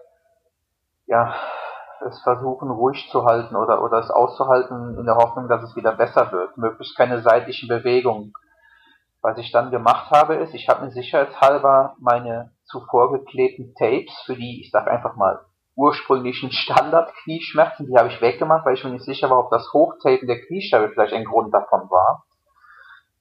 [1.07, 1.35] ja,
[2.05, 5.93] es versuchen ruhig zu halten oder, oder es auszuhalten in der Hoffnung, dass es wieder
[5.93, 6.57] besser wird.
[6.59, 8.33] Möglichst keine seitlichen Bewegungen.
[9.23, 14.35] Was ich dann gemacht habe, ist, ich habe mir sicherheitshalber meine zuvor geklebten Tapes für
[14.35, 15.41] die, ich sag einfach mal,
[15.79, 20.27] ursprünglichen Standard-Knieschmerzen, die habe ich weggemacht, weil ich mir nicht sicher war, ob das Hochtapen
[20.27, 22.25] der Kniescheibe vielleicht ein Grund davon war.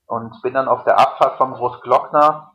[0.08, 2.54] Und bin dann auf der Abfahrt vom Großglockner,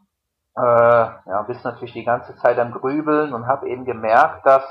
[0.56, 4.64] äh, ja, bis natürlich die ganze Zeit am Grübeln und habe eben gemerkt, dass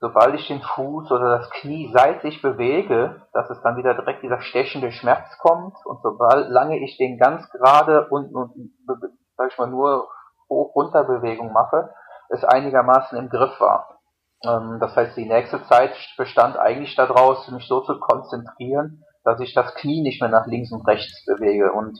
[0.00, 4.40] sobald ich den Fuß oder das Knie seitlich bewege, dass es dann wieder direkt dieser
[4.40, 8.72] stechende Schmerz kommt und sobald lange ich den ganz gerade und, und
[9.36, 10.08] sag ich mal nur
[10.48, 11.90] hoch-runter Bewegung mache,
[12.30, 13.99] es einigermaßen im Griff war.
[14.44, 19.54] Ähm, das heißt, die nächste Zeit bestand eigentlich daraus, mich so zu konzentrieren, dass ich
[19.54, 21.98] das Knie nicht mehr nach links und rechts bewege und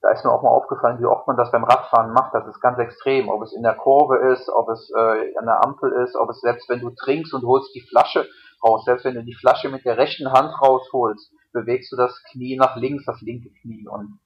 [0.00, 2.32] da ist mir auch mal aufgefallen, wie oft man das beim Radfahren macht.
[2.32, 3.28] Das ist ganz extrem.
[3.28, 6.40] Ob es in der Kurve ist, ob es äh, an der Ampel ist, ob es
[6.40, 8.28] selbst wenn du trinkst und holst die Flasche
[8.64, 12.56] raus, selbst wenn du die Flasche mit der rechten Hand rausholst, bewegst du das Knie
[12.56, 13.88] nach links, das linke Knie.
[13.88, 14.20] Und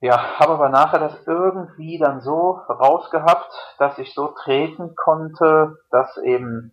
[0.00, 6.16] ja, habe aber nachher das irgendwie dann so rausgehabt, dass ich so treten konnte, dass
[6.18, 6.72] eben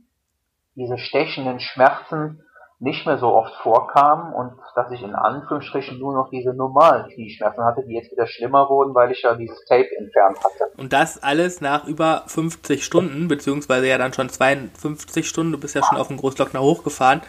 [0.75, 2.41] diese stechenden Schmerzen
[2.79, 7.63] nicht mehr so oft vorkamen und dass ich in Anführungsstrichen nur noch diese normalen Knieschmerzen
[7.63, 10.71] hatte, die jetzt wieder schlimmer wurden, weil ich ja dieses Tape entfernt hatte.
[10.77, 15.73] Und das alles nach über 50 Stunden, beziehungsweise ja dann schon 52 Stunden, du bist
[15.73, 17.21] ja schon auf dem Großglockner hochgefahren.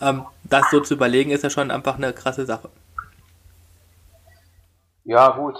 [0.00, 2.68] Ähm, das so zu überlegen, ist ja schon einfach eine krasse Sache.
[5.08, 5.56] Ja, gut,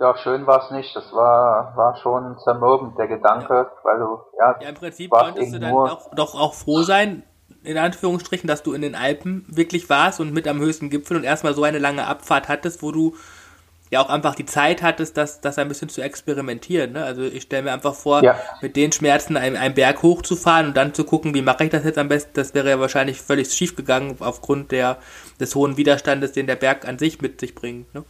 [0.00, 0.94] ja, schön war es nicht.
[0.94, 4.56] Das war, war schon zermürbend, der Gedanke, weil du, ja.
[4.60, 7.22] Ja, im Prinzip konntest du dann doch, doch auch froh sein,
[7.64, 11.24] in Anführungsstrichen, dass du in den Alpen wirklich warst und mit am höchsten Gipfel und
[11.24, 13.16] erstmal so eine lange Abfahrt hattest, wo du
[13.90, 16.92] ja auch einfach die Zeit hattest, das, das ein bisschen zu experimentieren.
[16.92, 17.02] Ne?
[17.02, 18.38] Also ich stelle mir einfach vor, ja.
[18.60, 21.84] mit den Schmerzen einen, einen Berg hochzufahren und dann zu gucken, wie mache ich das
[21.84, 24.98] jetzt am besten, das wäre ja wahrscheinlich völlig schief gegangen aufgrund der,
[25.40, 27.94] des hohen Widerstandes, den der Berg an sich mit sich bringt.
[27.94, 28.04] Ne?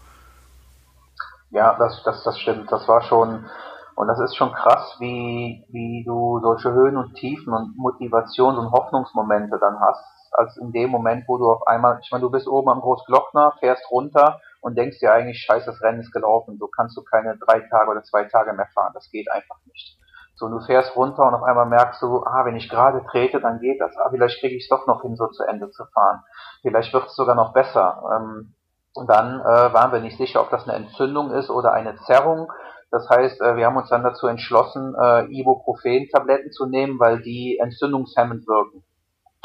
[1.52, 2.72] Ja, das, das, das stimmt.
[2.72, 3.46] Das war schon
[3.94, 8.72] und das ist schon krass, wie, wie du solche Höhen und Tiefen und Motivations- und
[8.72, 12.48] Hoffnungsmomente dann hast, als in dem Moment, wo du auf einmal, ich meine, du bist
[12.48, 16.68] oben am Großglockner, fährst runter und denkst dir eigentlich, scheiße, das Rennen ist gelaufen, so
[16.68, 19.98] kannst du keine drei Tage oder zwei Tage mehr fahren, das geht einfach nicht.
[20.36, 23.60] So, du fährst runter und auf einmal merkst du, ah, wenn ich gerade trete, dann
[23.60, 23.94] geht das.
[23.98, 26.22] Ah, vielleicht kriege ich es doch noch hin, so zu Ende zu fahren.
[26.62, 28.02] Vielleicht wird es sogar noch besser.
[28.16, 28.54] Ähm,
[28.94, 32.52] dann äh, waren wir nicht sicher, ob das eine Entzündung ist oder eine Zerrung.
[32.90, 37.58] Das heißt, äh, wir haben uns dann dazu entschlossen, äh, Ibuprofen-Tabletten zu nehmen, weil die
[37.58, 38.84] entzündungshemmend wirken.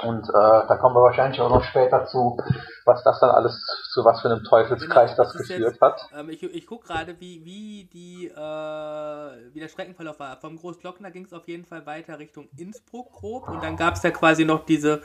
[0.04, 2.38] Und äh, da kommen wir wahrscheinlich auch noch später zu,
[2.86, 3.60] was das dann alles,
[3.94, 6.08] zu was für einem Teufelskreis genau, das, das geführt jetzt, hat.
[6.16, 10.38] Ähm, ich ich gucke gerade, wie, wie, die, äh, wie der Streckenverlauf war.
[10.38, 14.04] Vom Großglockner ging es auf jeden Fall weiter Richtung Innsbruck grob und dann gab es
[14.04, 15.02] ja quasi noch diese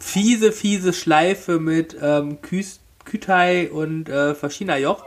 [0.00, 2.40] fiese, fiese Schleife mit ähm,
[3.04, 4.34] Kütei und äh,
[4.78, 5.04] Joch.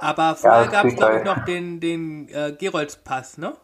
[0.00, 3.54] Aber vorher ja, gab es, glaube ich, noch den, den äh, Geroldspass, ne?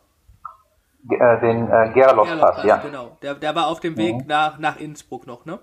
[1.10, 2.76] Äh, den äh, Geroldspass, ja.
[2.78, 3.16] Genau.
[3.22, 4.26] Der, der war auf dem Weg mhm.
[4.26, 5.58] nach, nach Innsbruck noch, ne?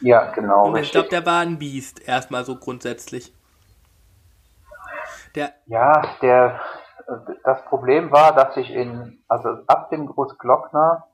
[0.00, 0.68] Ja, genau.
[0.68, 3.34] Und ich glaube, der war ein Biest, erstmal so grundsätzlich.
[5.34, 6.60] Der ja, der,
[7.44, 11.06] das Problem war, dass ich in, also ab dem Großglockner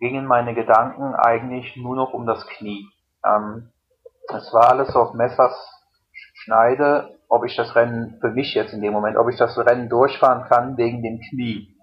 [0.00, 2.86] gingen meine Gedanken eigentlich nur noch um das Knie.
[3.24, 3.70] Ähm,
[4.32, 5.70] es war alles auf Messers
[6.34, 9.88] Schneide ob ich das Rennen für mich jetzt in dem Moment, ob ich das Rennen
[9.88, 11.74] durchfahren kann wegen dem Knie.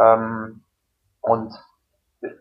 [0.00, 0.62] Ähm,
[1.20, 1.52] und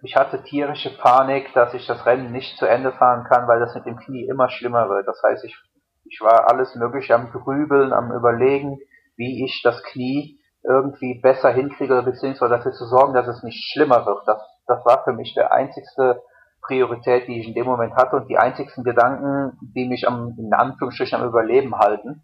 [0.04, 3.74] ich hatte tierische Panik, dass ich das Rennen nicht zu Ende fahren kann, weil das
[3.74, 5.08] mit dem Knie immer schlimmer wird.
[5.08, 5.58] Das heißt, ich,
[6.06, 8.78] ich war alles mögliche am Grübeln, am Überlegen,
[9.16, 14.06] wie ich das Knie irgendwie besser hinkriege, beziehungsweise dafür zu sorgen, dass es nicht schlimmer
[14.06, 14.28] wird.
[14.28, 16.22] Das, das war für mich der einzigste
[16.68, 20.54] Priorität, die ich in dem Moment hatte und die einzigsten Gedanken, die mich am, in
[20.54, 22.22] Anführungsstrichen am Überleben halten,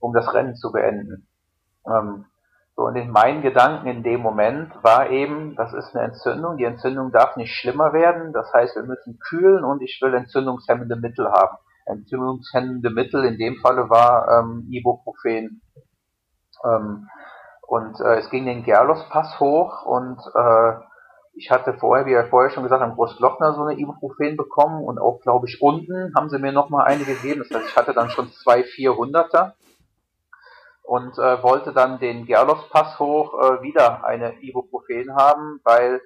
[0.00, 1.28] um das Rennen zu beenden.
[1.86, 2.24] Ähm,
[2.76, 6.64] so, und in meinen Gedanken in dem Moment war eben, das ist eine Entzündung, die
[6.64, 11.30] Entzündung darf nicht schlimmer werden, das heißt, wir müssen kühlen und ich will entzündungshemmende Mittel
[11.30, 11.56] haben.
[11.86, 15.62] Entzündungshemmende Mittel in dem Falle war ähm, Ibuprofen.
[16.64, 17.08] Ähm,
[17.66, 20.72] und äh, es ging den Gerlos-Pass hoch und äh,
[21.36, 24.98] ich hatte vorher, wie er vorher schon gesagt hat, Großglockner so eine Ibuprofen bekommen und
[24.98, 27.44] auch, glaube ich, unten haben sie mir nochmal eine gegeben.
[27.48, 29.52] Das heißt, ich hatte dann schon zwei 400er
[30.84, 36.00] und äh, wollte dann den Gerlofspass hoch äh, wieder eine Ibuprofen haben, weil,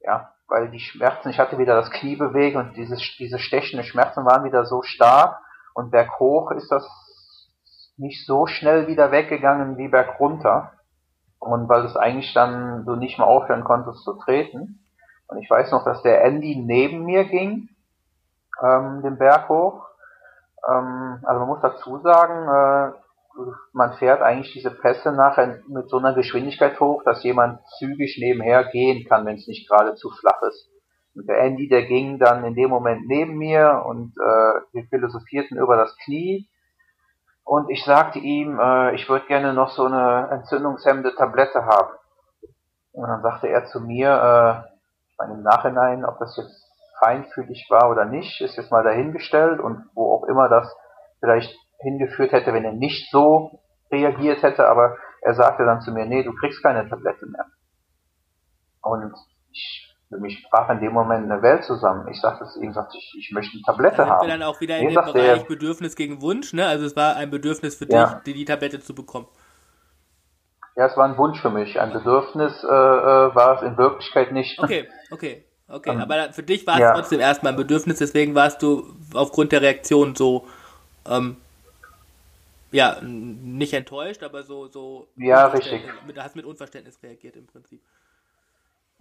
[0.00, 4.24] ja, weil die Schmerzen, ich hatte wieder das Knie bewegt und dieses, diese stechenden Schmerzen
[4.24, 5.38] waren wieder so stark
[5.74, 6.88] und berghoch ist das
[7.96, 10.72] nicht so schnell wieder weggegangen wie bergunter.
[11.42, 14.78] Und weil es eigentlich dann du nicht mehr aufhören konntest zu treten.
[15.26, 17.68] Und ich weiß noch, dass der Andy neben mir ging,
[18.62, 19.84] ähm, den Berg hoch.
[20.68, 22.92] Ähm, also man muss dazu sagen, äh,
[23.72, 28.64] man fährt eigentlich diese Pässe nachher mit so einer Geschwindigkeit hoch, dass jemand zügig nebenher
[28.66, 30.70] gehen kann, wenn es nicht gerade zu flach ist.
[31.16, 35.58] Und der Andy, der ging dann in dem Moment neben mir und äh, wir philosophierten
[35.58, 36.48] über das Knie
[37.44, 41.94] und ich sagte ihm, äh, ich würde gerne noch so eine entzündungshemmende Tablette haben.
[42.92, 44.72] Und dann sagte er zu mir, äh,
[45.10, 46.62] ich meine im Nachhinein, ob das jetzt
[47.00, 50.72] feinfühlig war oder nicht, ist jetzt mal dahingestellt und wo auch immer das
[51.20, 56.06] vielleicht hingeführt hätte, wenn er nicht so reagiert hätte, aber er sagte dann zu mir,
[56.06, 57.46] nee, du kriegst keine Tablette mehr.
[58.82, 59.14] Und
[59.50, 62.06] ich für mich brach in dem Moment eine Welt zusammen.
[62.08, 64.26] Ich sagte es ihm, sagte ich, ich möchte eine Tablette da haben.
[64.26, 66.66] wir dann auch wieder in dem Bereich er, Bedürfnis gegen Wunsch, ne?
[66.66, 68.04] Also es war ein Bedürfnis für ja.
[68.04, 69.26] dich, die, die Tablette zu bekommen.
[70.76, 71.80] Ja, es war ein Wunsch für mich.
[71.80, 72.70] Ein Bedürfnis äh, äh
[73.34, 74.58] war es in Wirklichkeit nicht.
[74.58, 75.90] Okay, okay, okay.
[75.90, 76.92] Ähm, Aber für dich war es ja.
[76.92, 80.46] trotzdem erstmal ein Bedürfnis, deswegen warst du aufgrund der Reaktion so,
[81.08, 81.36] ähm,
[82.70, 85.08] ja, nicht enttäuscht, aber so, so.
[85.16, 85.82] Ja, richtig.
[86.06, 87.80] Mit, hast mit Unverständnis reagiert im Prinzip.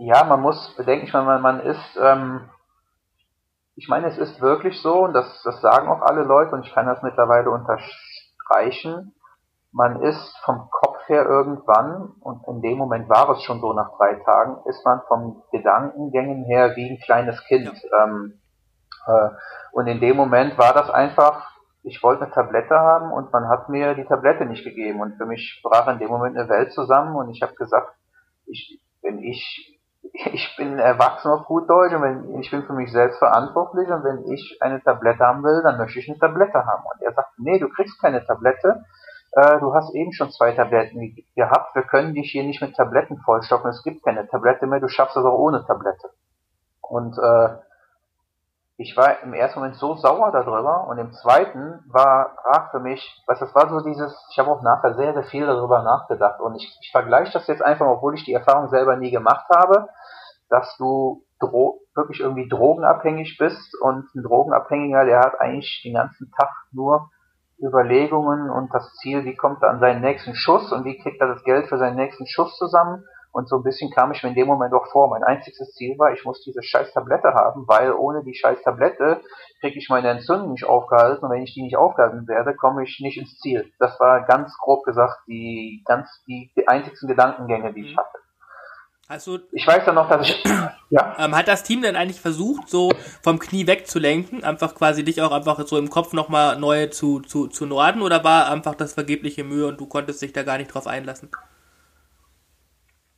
[0.04, 2.50] Ja, man muss bedenken, ich meine, man, ist, ähm,
[3.76, 6.74] ich meine, es ist wirklich so, und das, das sagen auch alle Leute, und ich
[6.74, 9.14] kann das mittlerweile unterstreichen,
[9.72, 13.96] man ist vom Kopf her irgendwann, und in dem Moment war es schon so nach
[13.96, 17.72] drei Tagen, ist man vom Gedankengängen her wie ein kleines Kind.
[17.72, 18.04] Ja.
[18.04, 18.42] Ähm,
[19.06, 19.30] äh,
[19.72, 21.48] und in dem Moment war das einfach,
[21.84, 25.00] ich wollte eine Tablette haben und man hat mir die Tablette nicht gegeben.
[25.00, 27.94] Und für mich brach in dem Moment eine Welt zusammen und ich habe gesagt,
[28.48, 32.92] ich, wenn ich ich bin erwachsen auf gut Deutsch und wenn, ich bin für mich
[32.92, 36.84] selbst verantwortlich und wenn ich eine Tablette haben will, dann möchte ich eine Tablette haben.
[36.84, 38.84] Und er sagt, nee, du kriegst keine Tablette,
[39.34, 43.18] äh, du hast eben schon zwei Tabletten gehabt, wir können dich hier nicht mit Tabletten
[43.18, 46.10] vollstoppen, es gibt keine Tablette mehr, du schaffst es auch ohne Tablette.
[46.82, 47.50] Und äh,
[48.82, 53.24] ich war im ersten Moment so sauer darüber und im zweiten war brach für mich,
[53.28, 56.56] was das war so dieses, ich habe auch nachher sehr, sehr viel darüber nachgedacht und
[56.56, 59.88] ich, ich vergleiche das jetzt einfach, obwohl ich die Erfahrung selber nie gemacht habe,
[60.50, 61.24] dass du
[61.96, 67.10] wirklich irgendwie drogenabhängig bist und ein Drogenabhängiger, der hat eigentlich den ganzen Tag nur
[67.60, 71.28] Überlegungen und das Ziel, wie kommt er an seinen nächsten Schuss und wie kriegt er
[71.28, 74.36] das Geld für seinen nächsten Schuss zusammen und so ein bisschen kam ich mir in
[74.36, 75.10] dem Moment auch vor.
[75.10, 79.22] Mein einziges Ziel war, ich muss diese scheiß Tablette haben, weil ohne die scheiß Tablette
[79.62, 81.24] kriege ich meine Entzündung nicht aufgehalten.
[81.24, 83.72] Und wenn ich die nicht aufgehalten werde, komme ich nicht ins Ziel.
[83.80, 88.00] Das war ganz grob gesagt die ganz die, die einzigsten Gedankengänge, die ich mhm.
[88.00, 88.18] hatte.
[89.08, 90.44] Also, ich weiß ja noch, dass ich.
[90.94, 91.16] Ja.
[91.20, 92.92] Ähm, hat das Team denn eigentlich versucht, so
[93.24, 94.44] vom Knie wegzulenken?
[94.44, 98.02] Einfach quasi dich auch einfach so im Kopf nochmal neu zu, zu, zu norden?
[98.02, 101.30] Oder war einfach das vergebliche Mühe und du konntest dich da gar nicht drauf einlassen?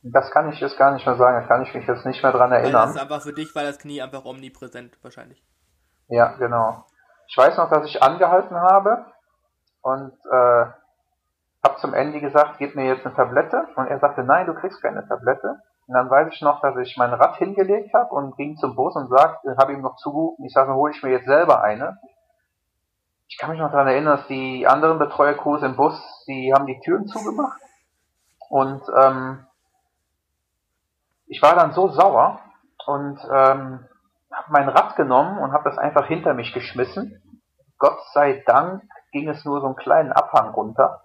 [0.06, 2.32] Das kann ich jetzt gar nicht mehr sagen, da kann ich mich jetzt nicht mehr
[2.32, 2.74] dran erinnern.
[2.74, 5.42] Weil das ist einfach für dich war das Knie einfach omnipräsent wahrscheinlich.
[6.08, 6.84] Ja, genau.
[7.26, 9.06] Ich weiß noch, dass ich angehalten habe
[9.80, 10.66] und äh,
[11.64, 13.66] habe zum Ende gesagt, gib mir jetzt eine Tablette.
[13.76, 15.56] Und er sagte, nein, du kriegst keine Tablette.
[15.86, 18.94] Und dann weiß ich noch, dass ich mein Rad hingelegt habe und ging zum Bus
[18.96, 21.98] und sagte, habe ihm noch zugerufen, ich sage, hole ich mir jetzt selber eine.
[23.26, 26.78] Ich kann mich noch daran erinnern, dass die anderen Betreuerkurse im Bus, die haben die
[26.80, 27.60] Türen zugemacht.
[28.50, 29.46] Und ähm,
[31.26, 32.40] ich war dann so sauer
[32.86, 33.86] und ähm,
[34.32, 37.20] habe mein Rad genommen und habe das einfach hinter mich geschmissen.
[37.78, 38.82] Gott sei Dank
[39.12, 41.02] ging es nur so einen kleinen Abhang runter.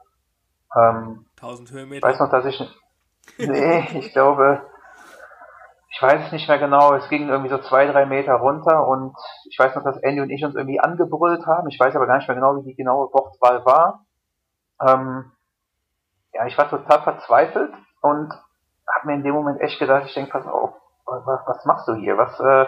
[0.76, 2.08] Ähm, 1000 Höhenmeter.
[2.08, 2.60] Ich weiß noch, dass ich.
[3.38, 4.62] Nee, ich glaube.
[5.92, 6.94] Ich weiß es nicht mehr genau.
[6.94, 9.16] Es ging irgendwie so zwei, drei Meter runter und
[9.50, 11.68] ich weiß noch, dass Andy und ich uns irgendwie angebrüllt haben.
[11.68, 14.06] Ich weiß aber gar nicht mehr genau, wie die genaue Wortwahl war.
[14.82, 15.32] Ähm,
[16.34, 18.32] ja, ich war total verzweifelt und
[18.96, 20.74] habe mir in dem Moment echt gedacht, ich denke, pass auf,
[21.06, 22.18] was, was machst du hier?
[22.18, 22.66] Was, äh,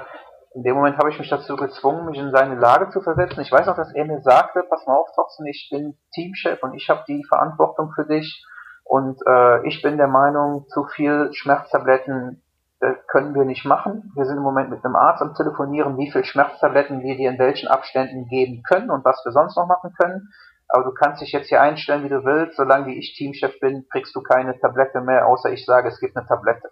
[0.53, 3.41] in dem Moment habe ich mich dazu gezwungen, mich in seine Lage zu versetzen.
[3.41, 6.73] Ich weiß auch, dass er mir sagte, pass mal auf, Thorsten, ich bin Teamchef und
[6.73, 8.45] ich habe die Verantwortung für dich.
[8.83, 12.43] Und äh, ich bin der Meinung, zu viel Schmerztabletten
[12.81, 14.11] äh, können wir nicht machen.
[14.15, 17.39] Wir sind im Moment mit einem Arzt am Telefonieren, wie viel Schmerztabletten wir dir in
[17.39, 20.27] welchen Abständen geben können und was wir sonst noch machen können
[20.71, 22.55] aber du kannst dich jetzt hier einstellen, wie du willst.
[22.55, 26.25] Solange ich Teamchef bin, kriegst du keine Tablette mehr, außer ich sage, es gibt eine
[26.25, 26.71] Tablette.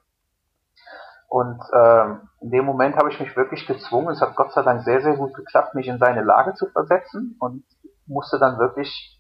[1.28, 4.84] Und ähm, in dem Moment habe ich mich wirklich gezwungen, es hat Gott sei Dank
[4.84, 7.64] sehr, sehr gut geklappt, mich in seine Lage zu versetzen und
[8.08, 9.20] musste dann wirklich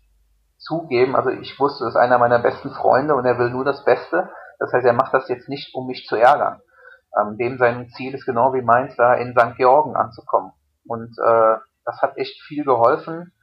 [0.57, 3.85] zugeben, also ich wusste, das ist einer meiner besten Freunde und er will nur das
[3.85, 4.29] Beste.
[4.57, 6.61] Das heißt, er macht das jetzt nicht, um mich zu ärgern.
[7.17, 9.55] Ähm, dem sein Ziel ist genau wie meins, da in St.
[9.55, 10.51] Georgen anzukommen.
[10.85, 13.33] Und äh, das hat echt viel geholfen,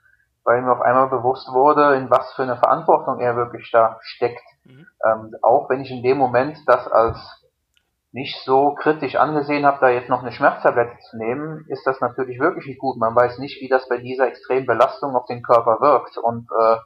[0.47, 4.45] weil mir auf einmal bewusst wurde, in was für eine Verantwortung er wirklich da steckt.
[4.65, 4.87] Mhm.
[5.05, 7.19] Ähm, auch wenn ich in dem Moment das als
[8.13, 12.39] nicht so kritisch angesehen habe, da jetzt noch eine Schmerztablette zu nehmen, ist das natürlich
[12.39, 12.97] wirklich nicht gut.
[12.97, 16.17] Man weiß nicht, wie das bei dieser extremen Belastung auf den Körper wirkt.
[16.17, 16.77] Und äh,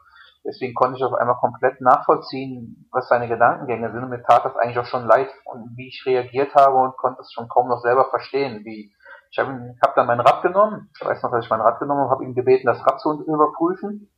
[0.45, 4.05] deswegen konnte ich auf einmal komplett nachvollziehen, was seine Gedankengänge sind.
[4.05, 7.21] Und mir tat das eigentlich auch schon leid, und wie ich reagiert habe und konnte
[7.21, 8.91] es schon kaum noch selber verstehen, wie
[9.31, 12.03] ich habe hab dann mein Rad genommen, ich weiß noch, dass ich mein Rad genommen
[12.03, 14.11] habe, habe ihn gebeten, das Rad zu überprüfen.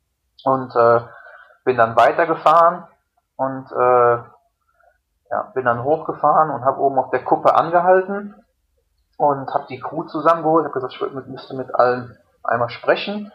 [0.45, 1.01] Und äh,
[1.65, 2.85] bin dann weitergefahren
[3.37, 4.17] und äh,
[5.31, 8.35] ja, bin dann hochgefahren und habe oben auf der Kuppe angehalten
[9.17, 13.31] und habe die Crew zusammengeholt, habe gesagt, ich müsste mit allen einmal sprechen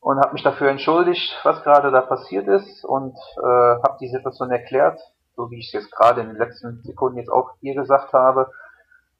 [0.00, 4.50] und habe mich dafür entschuldigt, was gerade da passiert ist und äh, habe die Situation
[4.50, 5.00] erklärt,
[5.36, 8.50] so wie ich es jetzt gerade in den letzten Sekunden jetzt auch hier gesagt habe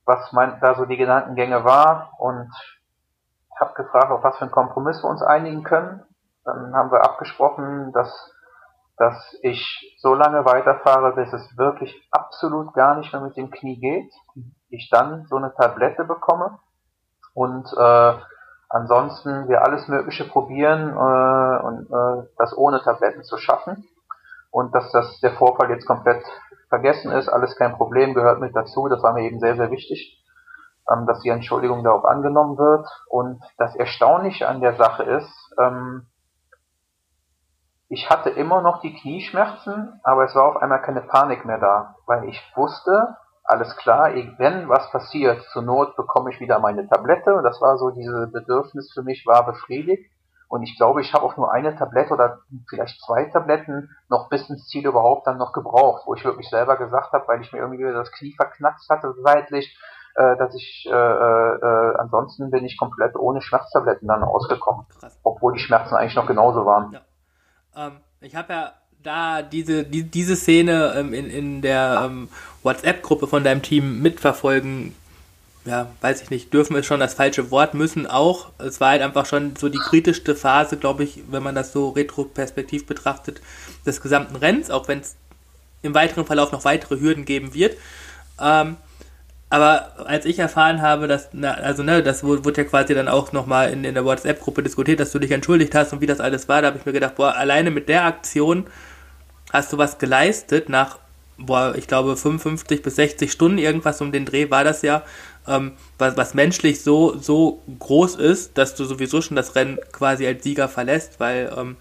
[0.07, 2.51] was mein, da so die Gedankengänge war und
[3.59, 6.03] habe gefragt, auf was für einen Kompromiss wir uns einigen können.
[6.45, 8.13] Dann haben wir abgesprochen, dass,
[8.97, 13.79] dass ich so lange weiterfahre, bis es wirklich absolut gar nicht mehr mit dem Knie
[13.79, 14.13] geht.
[14.69, 16.59] Ich dann so eine Tablette bekomme
[17.33, 18.15] und äh,
[18.69, 23.89] ansonsten wir alles Mögliche probieren äh, und äh, das ohne Tabletten zu schaffen
[24.51, 26.25] und dass das der Vorfall jetzt komplett
[26.75, 28.89] vergessen ist, alles kein Problem, gehört mit dazu.
[28.89, 30.21] Das war mir eben sehr, sehr wichtig,
[30.91, 32.87] ähm, dass die Entschuldigung da auch angenommen wird.
[33.09, 36.07] Und das Erstaunliche an der Sache ist, ähm,
[37.89, 41.95] ich hatte immer noch die Knieschmerzen, aber es war auf einmal keine Panik mehr da,
[42.07, 47.35] weil ich wusste, alles klar, wenn was passiert, zur Not bekomme ich wieder meine Tablette.
[47.35, 50.11] Und das war so, diese Bedürfnis für mich war befriedigt.
[50.55, 52.39] Und ich glaube, ich habe auch nur eine Tablette oder
[52.69, 56.77] vielleicht zwei Tabletten noch bis ins Ziel überhaupt dann noch gebraucht, wo ich wirklich selber
[56.77, 59.77] gesagt habe, weil ich mir irgendwie das Knie verknackst hatte seitlich,
[60.15, 64.87] äh, dass ich äh, äh, ansonsten bin ich komplett ohne Schmerztabletten dann ausgekommen.
[65.01, 65.19] Krass.
[65.25, 66.93] Obwohl die Schmerzen eigentlich noch genauso waren.
[66.93, 67.89] Ja.
[67.89, 72.29] Ähm, ich habe ja da diese, die, diese Szene ähm, in, in der ähm,
[72.63, 74.95] WhatsApp-Gruppe von deinem Team mitverfolgen
[75.65, 78.51] ja, weiß ich nicht, dürfen ist schon das falsche Wort, müssen auch.
[78.59, 81.91] Es war halt einfach schon so die kritischste Phase, glaube ich, wenn man das so
[81.91, 83.41] retroperspektiv betrachtet,
[83.87, 85.17] des gesamten Rennens, auch wenn es
[85.83, 87.77] im weiteren Verlauf noch weitere Hürden geben wird.
[88.41, 88.77] Ähm,
[89.49, 93.33] aber als ich erfahren habe, dass, na, also ne, das wurde ja quasi dann auch
[93.33, 96.49] nochmal in, in der WhatsApp-Gruppe diskutiert, dass du dich entschuldigt hast und wie das alles
[96.49, 98.67] war, da habe ich mir gedacht, boah, alleine mit der Aktion
[99.53, 100.99] hast du was geleistet nach,
[101.39, 105.03] boah, ich glaube 55 bis 60 Stunden irgendwas um den Dreh war das ja
[105.47, 110.27] ähm, was, was menschlich so, so groß ist, dass du sowieso schon das Rennen quasi
[110.27, 111.77] als Sieger verlässt, weil, ähm,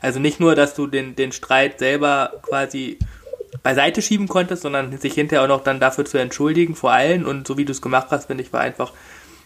[0.00, 2.98] also nicht nur, dass du den, den Streit selber quasi
[3.62, 7.46] beiseite schieben konntest, sondern sich hinterher auch noch dann dafür zu entschuldigen vor allen und
[7.46, 8.92] so wie du es gemacht hast, finde ich, war einfach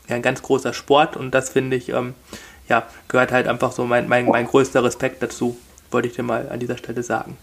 [0.08, 2.14] ja, ein ganz großer Sport und das finde ich, ähm,
[2.68, 5.56] ja, gehört halt einfach so mein, mein, mein größter Respekt dazu,
[5.90, 7.36] wollte ich dir mal an dieser Stelle sagen.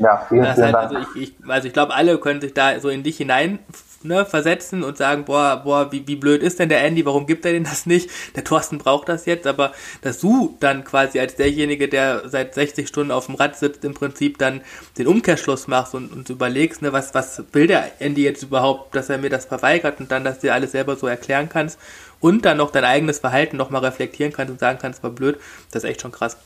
[0.00, 0.94] Ja, vielen, vielen halt, Dank.
[0.94, 3.58] Also ich, ich, also ich glaube, alle können sich da so in dich hinein
[4.02, 7.44] ne, versetzen und sagen, boah, boah, wie, wie blöd ist denn der Andy, warum gibt
[7.44, 8.10] er denn das nicht?
[8.36, 12.86] Der Thorsten braucht das jetzt, aber dass du dann quasi als derjenige, der seit 60
[12.86, 14.60] Stunden auf dem Rad sitzt, im Prinzip dann
[14.96, 19.10] den Umkehrschluss machst und, und überlegst, ne, was, was will der Andy jetzt überhaupt, dass
[19.10, 21.78] er mir das verweigert und dann, dass du dir alles selber so erklären kannst
[22.20, 25.38] und dann noch dein eigenes Verhalten nochmal reflektieren kannst und sagen kannst, war blöd,
[25.72, 26.36] das ist echt schon krass.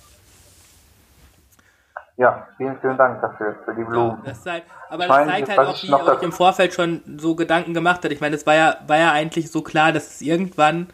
[2.16, 4.18] Ja, vielen, vielen Dank dafür, für die Blumen.
[4.24, 7.34] Ja, das halt, aber das zeigt halt auch, wie ihr euch im Vorfeld schon so
[7.34, 8.12] Gedanken gemacht hat.
[8.12, 10.88] Ich meine, es war ja, war ja eigentlich so klar, dass es irgendwann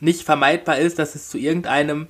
[0.00, 2.08] nicht vermeidbar ist, dass es zu irgendeinem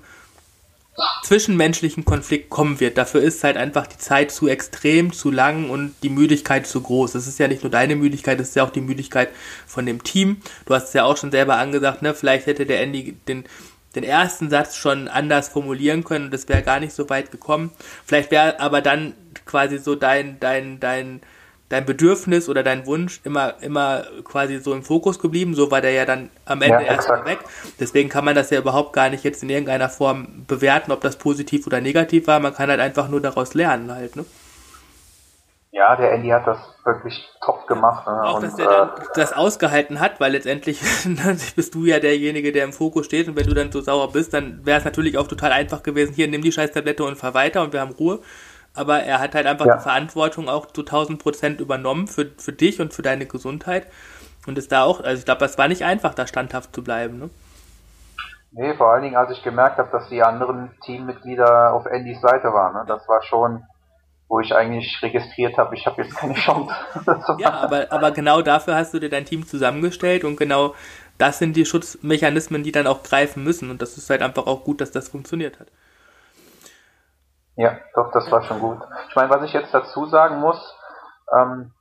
[1.23, 2.99] zwischenmenschlichen Konflikt kommen wird.
[2.99, 7.13] Dafür ist halt einfach die Zeit zu extrem, zu lang und die Müdigkeit zu groß.
[7.13, 9.31] Das ist ja nicht nur deine Müdigkeit, das ist ja auch die Müdigkeit
[9.67, 10.43] von dem Team.
[10.67, 12.15] Du hast es ja auch schon selber angesagt, ne?
[12.15, 13.45] Vielleicht hätte der Andy den
[13.95, 17.71] den ersten Satz schon anders formulieren können und das wäre gar nicht so weit gekommen.
[18.05, 19.15] Vielleicht wäre aber dann
[19.47, 21.21] quasi so dein, dein, dein,
[21.69, 25.55] dein Bedürfnis oder dein Wunsch immer, immer quasi so im Fokus geblieben.
[25.55, 27.39] So war der ja dann am Ende ja, erstmal weg.
[27.81, 31.17] Deswegen kann man das ja überhaupt gar nicht jetzt in irgendeiner Form bewerten, ob das
[31.17, 32.39] positiv oder negativ war.
[32.39, 34.25] Man kann halt einfach nur daraus lernen halt, ne?
[35.73, 38.05] Ja, der Andy hat das wirklich top gemacht.
[38.07, 38.23] Ne?
[38.25, 40.81] Auch, dass und, der dann äh, das ausgehalten hat, weil letztendlich
[41.57, 44.35] bist du ja derjenige, der im Fokus steht und wenn du dann so sauer bist,
[44.35, 47.35] dann wäre es natürlich auch total einfach gewesen, hier, nimm die scheiß Tablette und fahr
[47.35, 48.21] weiter und wir haben Ruhe.
[48.75, 49.77] aber er hat halt einfach ja.
[49.77, 53.87] die Verantwortung auch zu 1000 Prozent übernommen für, für dich und für deine Gesundheit
[54.49, 57.19] und ist da auch, also ich glaube, es war nicht einfach, da standhaft zu bleiben,
[57.19, 57.31] ne?
[58.53, 62.53] Nee, vor allen Dingen, als ich gemerkt habe, dass die anderen Teammitglieder auf Andys Seite
[62.53, 62.75] waren.
[62.75, 62.85] Ne?
[62.89, 63.63] Das war schon,
[64.31, 66.73] wo ich eigentlich registriert habe, ich habe jetzt keine Chance.
[67.39, 70.75] ja, aber, aber genau dafür hast du dir dein Team zusammengestellt und genau
[71.19, 73.71] das sind die Schutzmechanismen, die dann auch greifen müssen.
[73.71, 75.67] Und das ist halt einfach auch gut, dass das funktioniert hat.
[77.57, 78.79] Ja, doch, das war schon gut.
[79.09, 80.79] Ich meine, was ich jetzt dazu sagen muss,
[81.37, 81.73] ähm,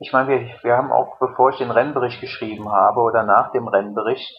[0.00, 3.68] ich meine, wir, wir haben auch, bevor ich den Rennbericht geschrieben habe oder nach dem
[3.68, 4.34] Rennbericht,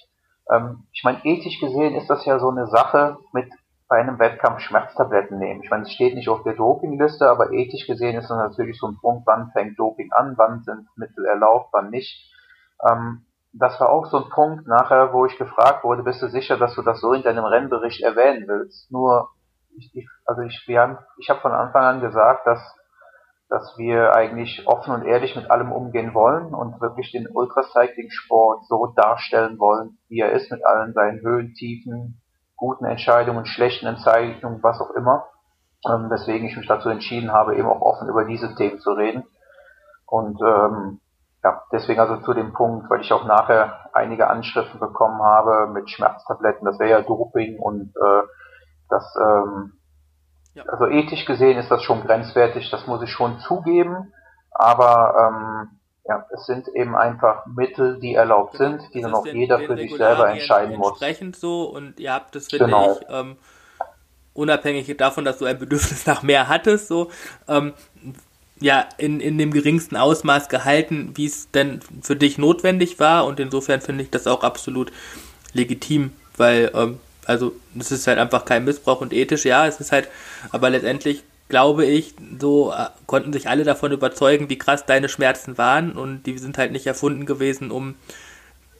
[0.52, 3.50] ähm, ich meine, ethisch gesehen ist das ja so eine Sache mit
[3.88, 5.64] bei einem Wettkampf Schmerztabletten nehmen.
[5.64, 8.88] Ich meine, es steht nicht auf der Dopingliste, aber ethisch gesehen ist das natürlich so
[8.88, 12.34] ein Punkt, wann fängt Doping an, wann sind Mittel erlaubt, wann nicht.
[12.86, 16.58] Ähm, das war auch so ein Punkt nachher, wo ich gefragt wurde, bist du sicher,
[16.58, 18.92] dass du das so in deinem Rennbericht erwähnen willst?
[18.92, 19.30] Nur,
[19.78, 22.60] ich, ich, also ich, wir haben, ich habe von Anfang an gesagt, dass
[23.50, 28.88] dass wir eigentlich offen und ehrlich mit allem umgehen wollen und wirklich den Ultracycling-Sport so
[28.88, 32.22] darstellen wollen, wie er ist, mit allen seinen Höhen, Tiefen,
[32.58, 35.28] guten Entscheidungen, schlechten Entscheidungen, was auch immer.
[35.88, 39.24] Ähm, weswegen ich mich dazu entschieden habe, eben auch offen über diese Themen zu reden.
[40.06, 41.00] Und ähm,
[41.44, 45.90] ja, deswegen also zu dem Punkt, weil ich auch nachher einige Anschriften bekommen habe mit
[45.90, 48.24] Schmerztabletten, das wäre ja Doping und äh,
[48.90, 49.74] das ähm,
[50.58, 50.64] ja.
[50.64, 54.12] Also ethisch gesehen ist das schon grenzwertig, das muss ich schon zugeben,
[54.50, 55.77] aber ähm,
[56.08, 59.96] ja, es sind eben einfach Mittel, die erlaubt sind, die dann auch jeder für sich
[59.96, 60.90] selber entscheiden muss.
[60.92, 62.98] Entsprechend so und ihr habt das, finde genau.
[63.00, 63.36] ich, ähm,
[64.34, 67.12] unabhängig davon, dass du ein Bedürfnis nach mehr hattest, so,
[67.48, 67.74] ähm,
[68.60, 73.40] ja, in, in dem geringsten Ausmaß gehalten, wie es denn für dich notwendig war und
[73.40, 74.92] insofern finde ich das auch absolut
[75.54, 79.92] legitim, weil ähm, also es ist halt einfach kein Missbrauch und ethisch, ja, es ist
[79.92, 80.08] halt,
[80.52, 85.58] aber letztendlich glaube ich, so äh, konnten sich alle davon überzeugen, wie krass deine Schmerzen
[85.58, 87.96] waren und die sind halt nicht erfunden gewesen, um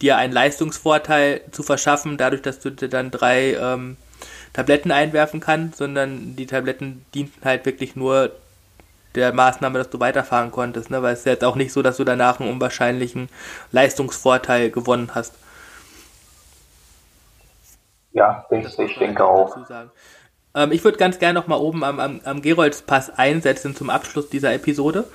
[0.02, 3.98] dir einen Leistungsvorteil zu verschaffen, dadurch, dass du dir dann drei ähm,
[4.54, 8.32] Tabletten einwerfen kannst, sondern die Tabletten dienten halt wirklich nur
[9.16, 11.02] der Maßnahme, dass du weiterfahren konntest, ne?
[11.02, 13.30] weil es ist jetzt auch nicht so, dass du danach einen unwahrscheinlichen
[13.72, 15.34] Leistungsvorteil gewonnen hast.
[18.12, 19.58] Ja, ich, ich denke auch.
[20.58, 24.30] Ähm, ich würde ganz gerne noch mal oben am, am, am Geroldspass einsetzen zum Abschluss
[24.30, 25.06] dieser Episode,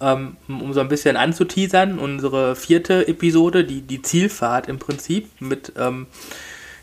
[0.00, 1.98] ähm, um so ein bisschen anzuteasern.
[1.98, 6.06] Unsere vierte Episode, die, die Zielfahrt im Prinzip mit ähm,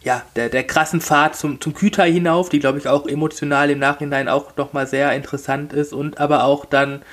[0.03, 3.80] ja, der, der krassen Fahrt zum, zum Küter hinauf, die glaube ich auch emotional im
[3.80, 7.03] Nachhinein auch noch mal sehr interessant ist und aber auch dann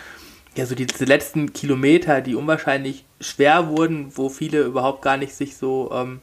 [0.57, 5.57] ja so diese letzten Kilometer, die unwahrscheinlich schwer wurden, wo viele überhaupt gar nicht sich
[5.57, 6.21] so ähm,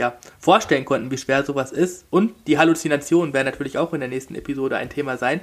[0.00, 2.06] ja, vorstellen konnten, wie schwer sowas ist.
[2.10, 5.40] Und die Halluzinationen werden natürlich auch in der nächsten Episode ein Thema sein.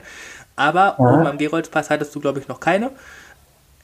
[0.56, 1.06] Aber ja.
[1.06, 2.92] oben am Geroldspass hattest du, glaube ich, noch keine.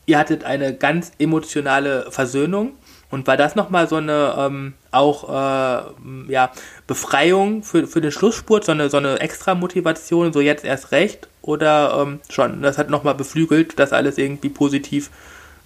[0.08, 2.72] Ihr hattet eine ganz emotionale Versöhnung.
[3.12, 6.52] Und war das nochmal so eine ähm, auch äh, ja,
[6.88, 11.28] Befreiung für, für den Schlussspurt, so eine, so eine extra Motivation, so jetzt erst recht?
[11.44, 15.12] Oder ähm, schon, das hat nochmal beflügelt, das alles irgendwie positiv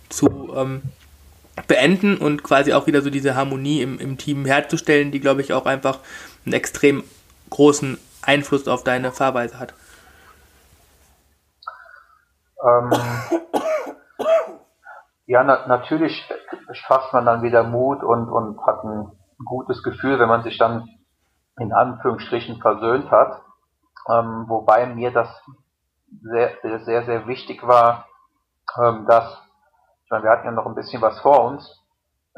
[0.10, 0.82] zu ähm,
[1.66, 5.54] beenden und quasi auch wieder so diese Harmonie im, im Team herzustellen, die, glaube ich,
[5.54, 6.00] auch einfach
[6.46, 7.04] einen extrem
[7.50, 9.74] großen Einfluss auf deine Fahrweise hat.
[12.64, 12.92] Ähm,
[15.26, 16.28] ja, na, natürlich
[16.88, 19.12] fasst man dann wieder Mut und, und hat ein
[19.46, 20.90] gutes Gefühl, wenn man sich dann
[21.60, 23.42] in Anführungsstrichen versöhnt hat.
[24.10, 25.30] Ähm, wobei mir das
[26.22, 28.08] sehr, sehr, sehr wichtig war,
[28.82, 29.42] ähm, dass
[30.08, 31.84] ich meine, wir hatten ja noch ein bisschen was vor uns,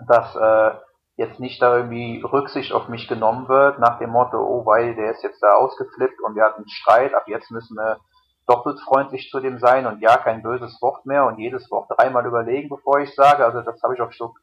[0.08, 0.72] dass äh,
[1.18, 5.12] jetzt nicht da irgendwie Rücksicht auf mich genommen wird, nach dem Motto, oh, weil der
[5.12, 8.00] ist jetzt da ausgeflippt und wir hatten einen Streit, ab jetzt müssen wir
[8.48, 12.26] doppelt freundlich zu dem sein und ja, kein böses Wort mehr und jedes Wort dreimal
[12.26, 13.46] überlegen, bevor ich sage.
[13.46, 14.34] Also das habe ich auch so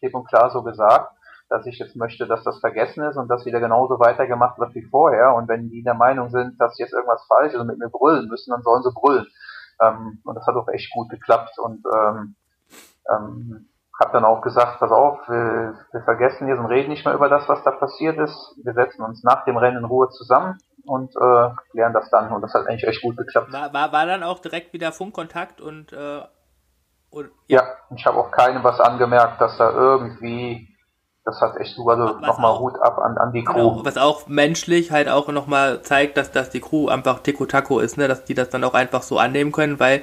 [0.00, 1.14] klipp und klar so gesagt,
[1.48, 4.88] dass ich jetzt möchte, dass das vergessen ist und dass wieder genauso weitergemacht wird wie
[4.90, 5.36] vorher.
[5.36, 8.26] Und wenn die der Meinung sind, dass jetzt irgendwas falsch ist und mit mir brüllen
[8.26, 9.28] müssen, dann sollen sie brüllen.
[9.80, 12.34] Ähm, und das hat auch echt gut geklappt und ähm,
[13.10, 13.68] ähm,
[14.00, 17.28] habe dann auch gesagt, pass auf, wir, wir vergessen jetzt und reden nicht mehr über
[17.28, 18.54] das, was da passiert ist.
[18.64, 22.32] Wir setzen uns nach dem Rennen in Ruhe zusammen und äh, klären das dann.
[22.32, 23.52] Und das hat eigentlich echt gut geklappt.
[23.52, 26.22] War, war, war dann auch direkt wieder Funkkontakt und äh,
[27.10, 27.62] und, ja.
[27.94, 30.72] ich habe auch keinem was angemerkt, dass da irgendwie
[31.24, 33.52] das hat echt super, also nochmal Hut ab an, an die Crew.
[33.54, 37.96] Genau, was auch menschlich halt auch nochmal zeigt, dass, dass die Crew einfach Tico-Taco ist,
[37.96, 40.02] ne, dass die das dann auch einfach so annehmen können, weil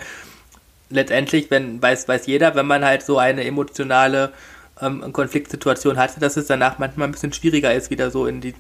[0.90, 4.34] letztendlich, wenn weiß, weiß jeder, wenn man halt so eine emotionale
[4.82, 8.56] ähm, Konfliktsituation hatte, dass es danach manchmal ein bisschen schwieriger ist, wieder so in die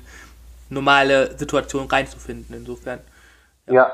[0.70, 2.56] normale Situation reinzufinden.
[2.56, 3.02] Insofern.
[3.68, 3.74] Ja.
[3.74, 3.92] ja.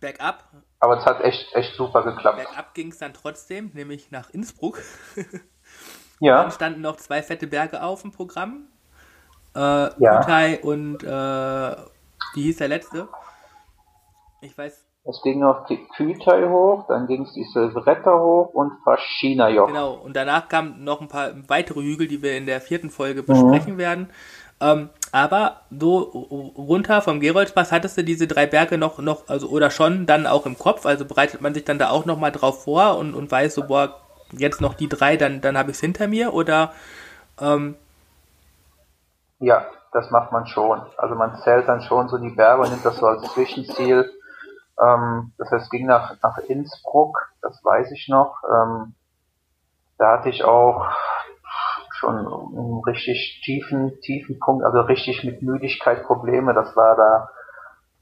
[0.00, 0.44] bergab.
[0.80, 2.36] Aber es hat echt, echt super geklappt.
[2.36, 4.78] Bergab ging es dann trotzdem, nämlich nach Innsbruck.
[6.20, 6.42] ja.
[6.42, 8.68] Dann standen noch zwei fette Berge auf dem Programm.
[9.54, 10.20] Äh, ja.
[10.20, 11.76] Kutai und äh,
[12.34, 13.08] wie hieß der letzte?
[14.42, 14.85] Ich weiß.
[15.08, 19.68] Es ging noch Kütai hoch, dann ging es die Silvretta hoch und Faschina Joch.
[19.68, 23.22] Genau, und danach kamen noch ein paar weitere Hügel, die wir in der vierten Folge
[23.22, 23.78] besprechen mhm.
[23.78, 24.10] werden.
[24.60, 25.98] Ähm, aber so
[26.56, 30.44] runter vom Geroldspass hattest du diese drei Berge noch, noch, also oder schon dann auch
[30.46, 33.54] im Kopf, also bereitet man sich dann da auch nochmal drauf vor und, und weiß
[33.54, 34.00] so, boah,
[34.32, 36.72] jetzt noch die drei, dann, dann habe ich es hinter mir oder
[37.40, 37.76] ähm,
[39.38, 40.80] ja, das macht man schon.
[40.96, 44.10] Also man zählt dann schon so die Berge und nimmt das so als Zwischenziel.
[44.82, 48.42] Ähm, das heißt, ging nach, nach Innsbruck, das weiß ich noch.
[48.44, 48.94] Ähm,
[49.98, 50.86] da hatte ich auch
[51.92, 56.52] schon einen richtig tiefen, tiefen Punkt, also richtig mit Müdigkeit Probleme.
[56.52, 57.30] Das war da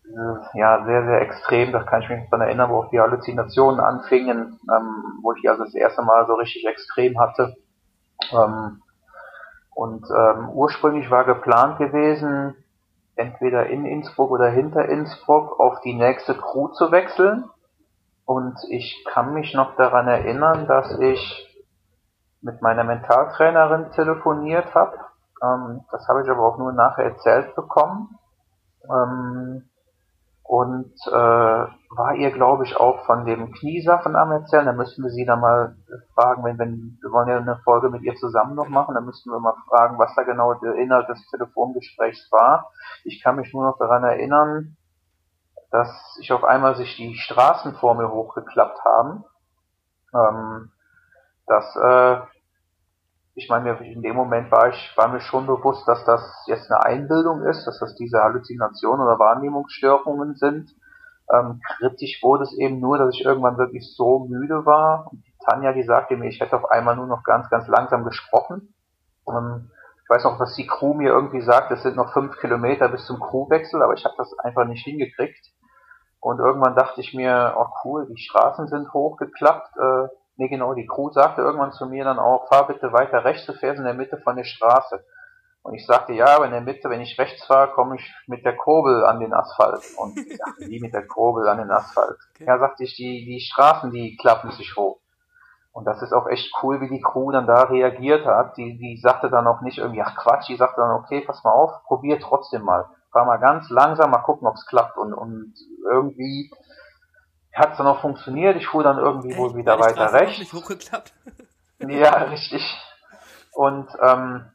[0.09, 1.73] äh, ja sehr, sehr extrem.
[1.73, 5.65] Da kann ich mich daran erinnern, wo auch die Halluzinationen anfingen, ähm, wo ich also
[5.65, 7.57] das erste Mal so richtig extrem hatte.
[8.33, 8.83] Ähm,
[9.75, 12.57] und ähm, ursprünglich war geplant gewesen,
[13.17, 17.45] entweder in Innsbruck oder hinter Innsbruck auf die nächste Crew zu wechseln.
[18.25, 21.55] Und ich kann mich noch daran erinnern, dass ich
[22.41, 24.99] mit meiner Mentaltrainerin telefoniert habe.
[25.43, 28.19] Ähm, das habe ich aber auch nur nachher erzählt bekommen.
[28.91, 29.69] Ähm,
[30.45, 34.67] und äh, war ihr, glaube ich, auch von dem Kniesachen am Erzählen.
[34.67, 35.77] Da müssten wir sie dann mal
[36.15, 39.31] fragen, wenn, wenn wir wollen ja eine Folge mit ihr zusammen noch machen, dann müssten
[39.31, 42.71] wir mal fragen, was da genau der Inhalt des Telefongesprächs war.
[43.05, 44.77] Ich kann mich nur noch daran erinnern,
[45.71, 49.25] dass sich auf einmal sich die Straßen vor mir hochgeklappt haben.
[50.15, 50.71] Ähm,
[51.47, 52.21] dass äh,
[53.37, 56.85] ich meine, in dem Moment war ich, war mir schon bewusst, dass das jetzt eine
[56.85, 60.71] Einbildung ist, dass das diese Halluzinationen oder Wahrnehmungsstörungen sind.
[61.33, 65.09] Ähm, kritisch wurde es eben nur, dass ich irgendwann wirklich so müde war.
[65.11, 68.75] Und Tanja, die sagte mir, ich hätte auf einmal nur noch ganz, ganz langsam gesprochen.
[69.25, 69.71] Und
[70.05, 73.07] ich weiß noch, was die Crew mir irgendwie sagt, es sind noch fünf Kilometer bis
[73.07, 75.51] zum Crewwechsel, aber ich habe das einfach nicht hingekriegt.
[76.21, 79.77] Und irgendwann dachte ich mir, oh cool, die Straßen sind hochgeklappt.
[79.77, 83.47] Äh, Nee, genau, die Crew sagte irgendwann zu mir dann auch, fahr bitte weiter rechts,
[83.47, 85.05] du fährst in der Mitte von der Straße.
[85.63, 88.45] Und ich sagte, ja, aber in der Mitte, wenn ich rechts fahre, komme ich mit
[88.45, 89.83] der Kurbel an den Asphalt.
[89.97, 92.19] Und ich dachte, wie mit der Kurbel an den Asphalt?
[92.35, 92.45] Okay.
[92.47, 94.99] Ja, sagte ich, die, die Straßen, die klappen sich hoch.
[95.73, 98.57] Und das ist auch echt cool, wie die Crew dann da reagiert hat.
[98.59, 101.51] Die, die sagte dann auch nicht irgendwie, ach Quatsch, die sagte dann, okay, pass mal
[101.53, 102.85] auf, probier trotzdem mal.
[103.11, 104.99] Fahr mal ganz langsam, mal gucken, ob es klappt.
[104.99, 105.55] Und, und
[105.91, 106.51] irgendwie
[107.55, 108.57] hat es dann auch funktioniert.
[108.57, 109.39] Ich fuhr dann irgendwie Echt?
[109.39, 110.39] wohl wieder weiter rechts.
[111.87, 112.63] Ja, richtig.
[113.53, 114.47] Und ähm,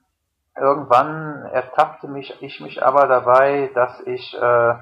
[0.58, 4.74] irgendwann ertappte mich ich mich aber dabei, dass ich äh,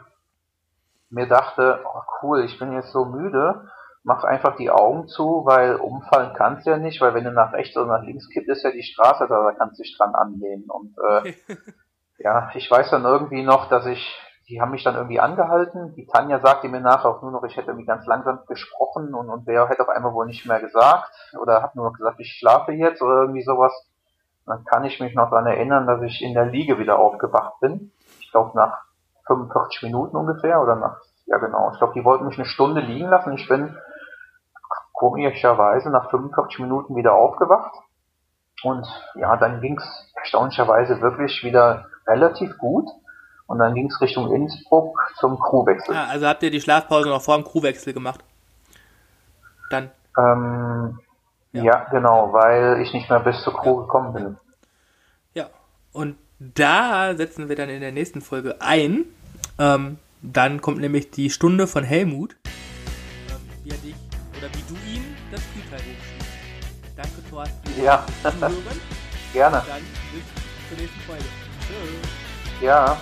[1.10, 3.70] mir dachte, oh cool, ich bin jetzt so müde,
[4.04, 7.76] mach einfach die Augen zu, weil umfallen kannst ja nicht, weil wenn du nach rechts
[7.76, 10.70] oder nach links kippt, ist ja die Straße da, da kannst du dich dran anlehnen.
[10.70, 11.34] Und äh,
[12.18, 14.20] ja, ich weiß dann irgendwie noch, dass ich
[14.50, 15.94] die haben mich dann irgendwie angehalten.
[15.96, 19.30] Die Tanja sagte mir nachher auch nur noch, ich hätte irgendwie ganz langsam gesprochen und,
[19.30, 22.38] und der hätte auf einmal wohl nicht mehr gesagt oder hat nur noch gesagt, ich
[22.40, 23.74] schlafe jetzt oder irgendwie sowas.
[24.46, 27.92] dann kann ich mich noch daran erinnern, dass ich in der Liege wieder aufgewacht bin.
[28.22, 28.84] Ich glaube nach
[29.26, 33.10] 45 Minuten ungefähr oder nach, ja genau, ich glaube, die wollten mich eine Stunde liegen
[33.10, 33.34] lassen.
[33.34, 33.76] Ich bin
[34.94, 37.76] komischerweise nach 45 Minuten wieder aufgewacht.
[38.64, 42.90] Und ja, dann ging es erstaunlicherweise wirklich wieder relativ gut.
[43.48, 45.96] Und dann ging es Richtung Innsbruck zum Crewwechsel.
[45.96, 48.20] Ah, also habt ihr die Schlafpause noch vor dem Crewwechsel gemacht?
[49.70, 49.90] Dann?
[50.18, 51.00] Ähm,
[51.54, 51.64] ja.
[51.64, 51.88] ja.
[51.90, 53.82] genau, weil ich nicht mehr bis zur Crew ja.
[53.82, 54.38] gekommen bin.
[55.34, 55.50] Ja,
[55.94, 59.06] und da setzen wir dann in der nächsten Folge ein.
[59.58, 63.96] Ähm, dann kommt nämlich die Stunde von Helmut, ähm, wie er dich
[64.38, 66.28] oder wie du ihm das Spielteil hochschiebst.
[66.96, 67.84] Danke, Thorsten.
[67.84, 68.06] Ja,
[69.34, 69.64] gerne.
[69.68, 69.82] Dann
[70.12, 71.24] bis zur nächsten Folge.
[71.62, 72.62] Tschüss.
[72.62, 72.98] Ja.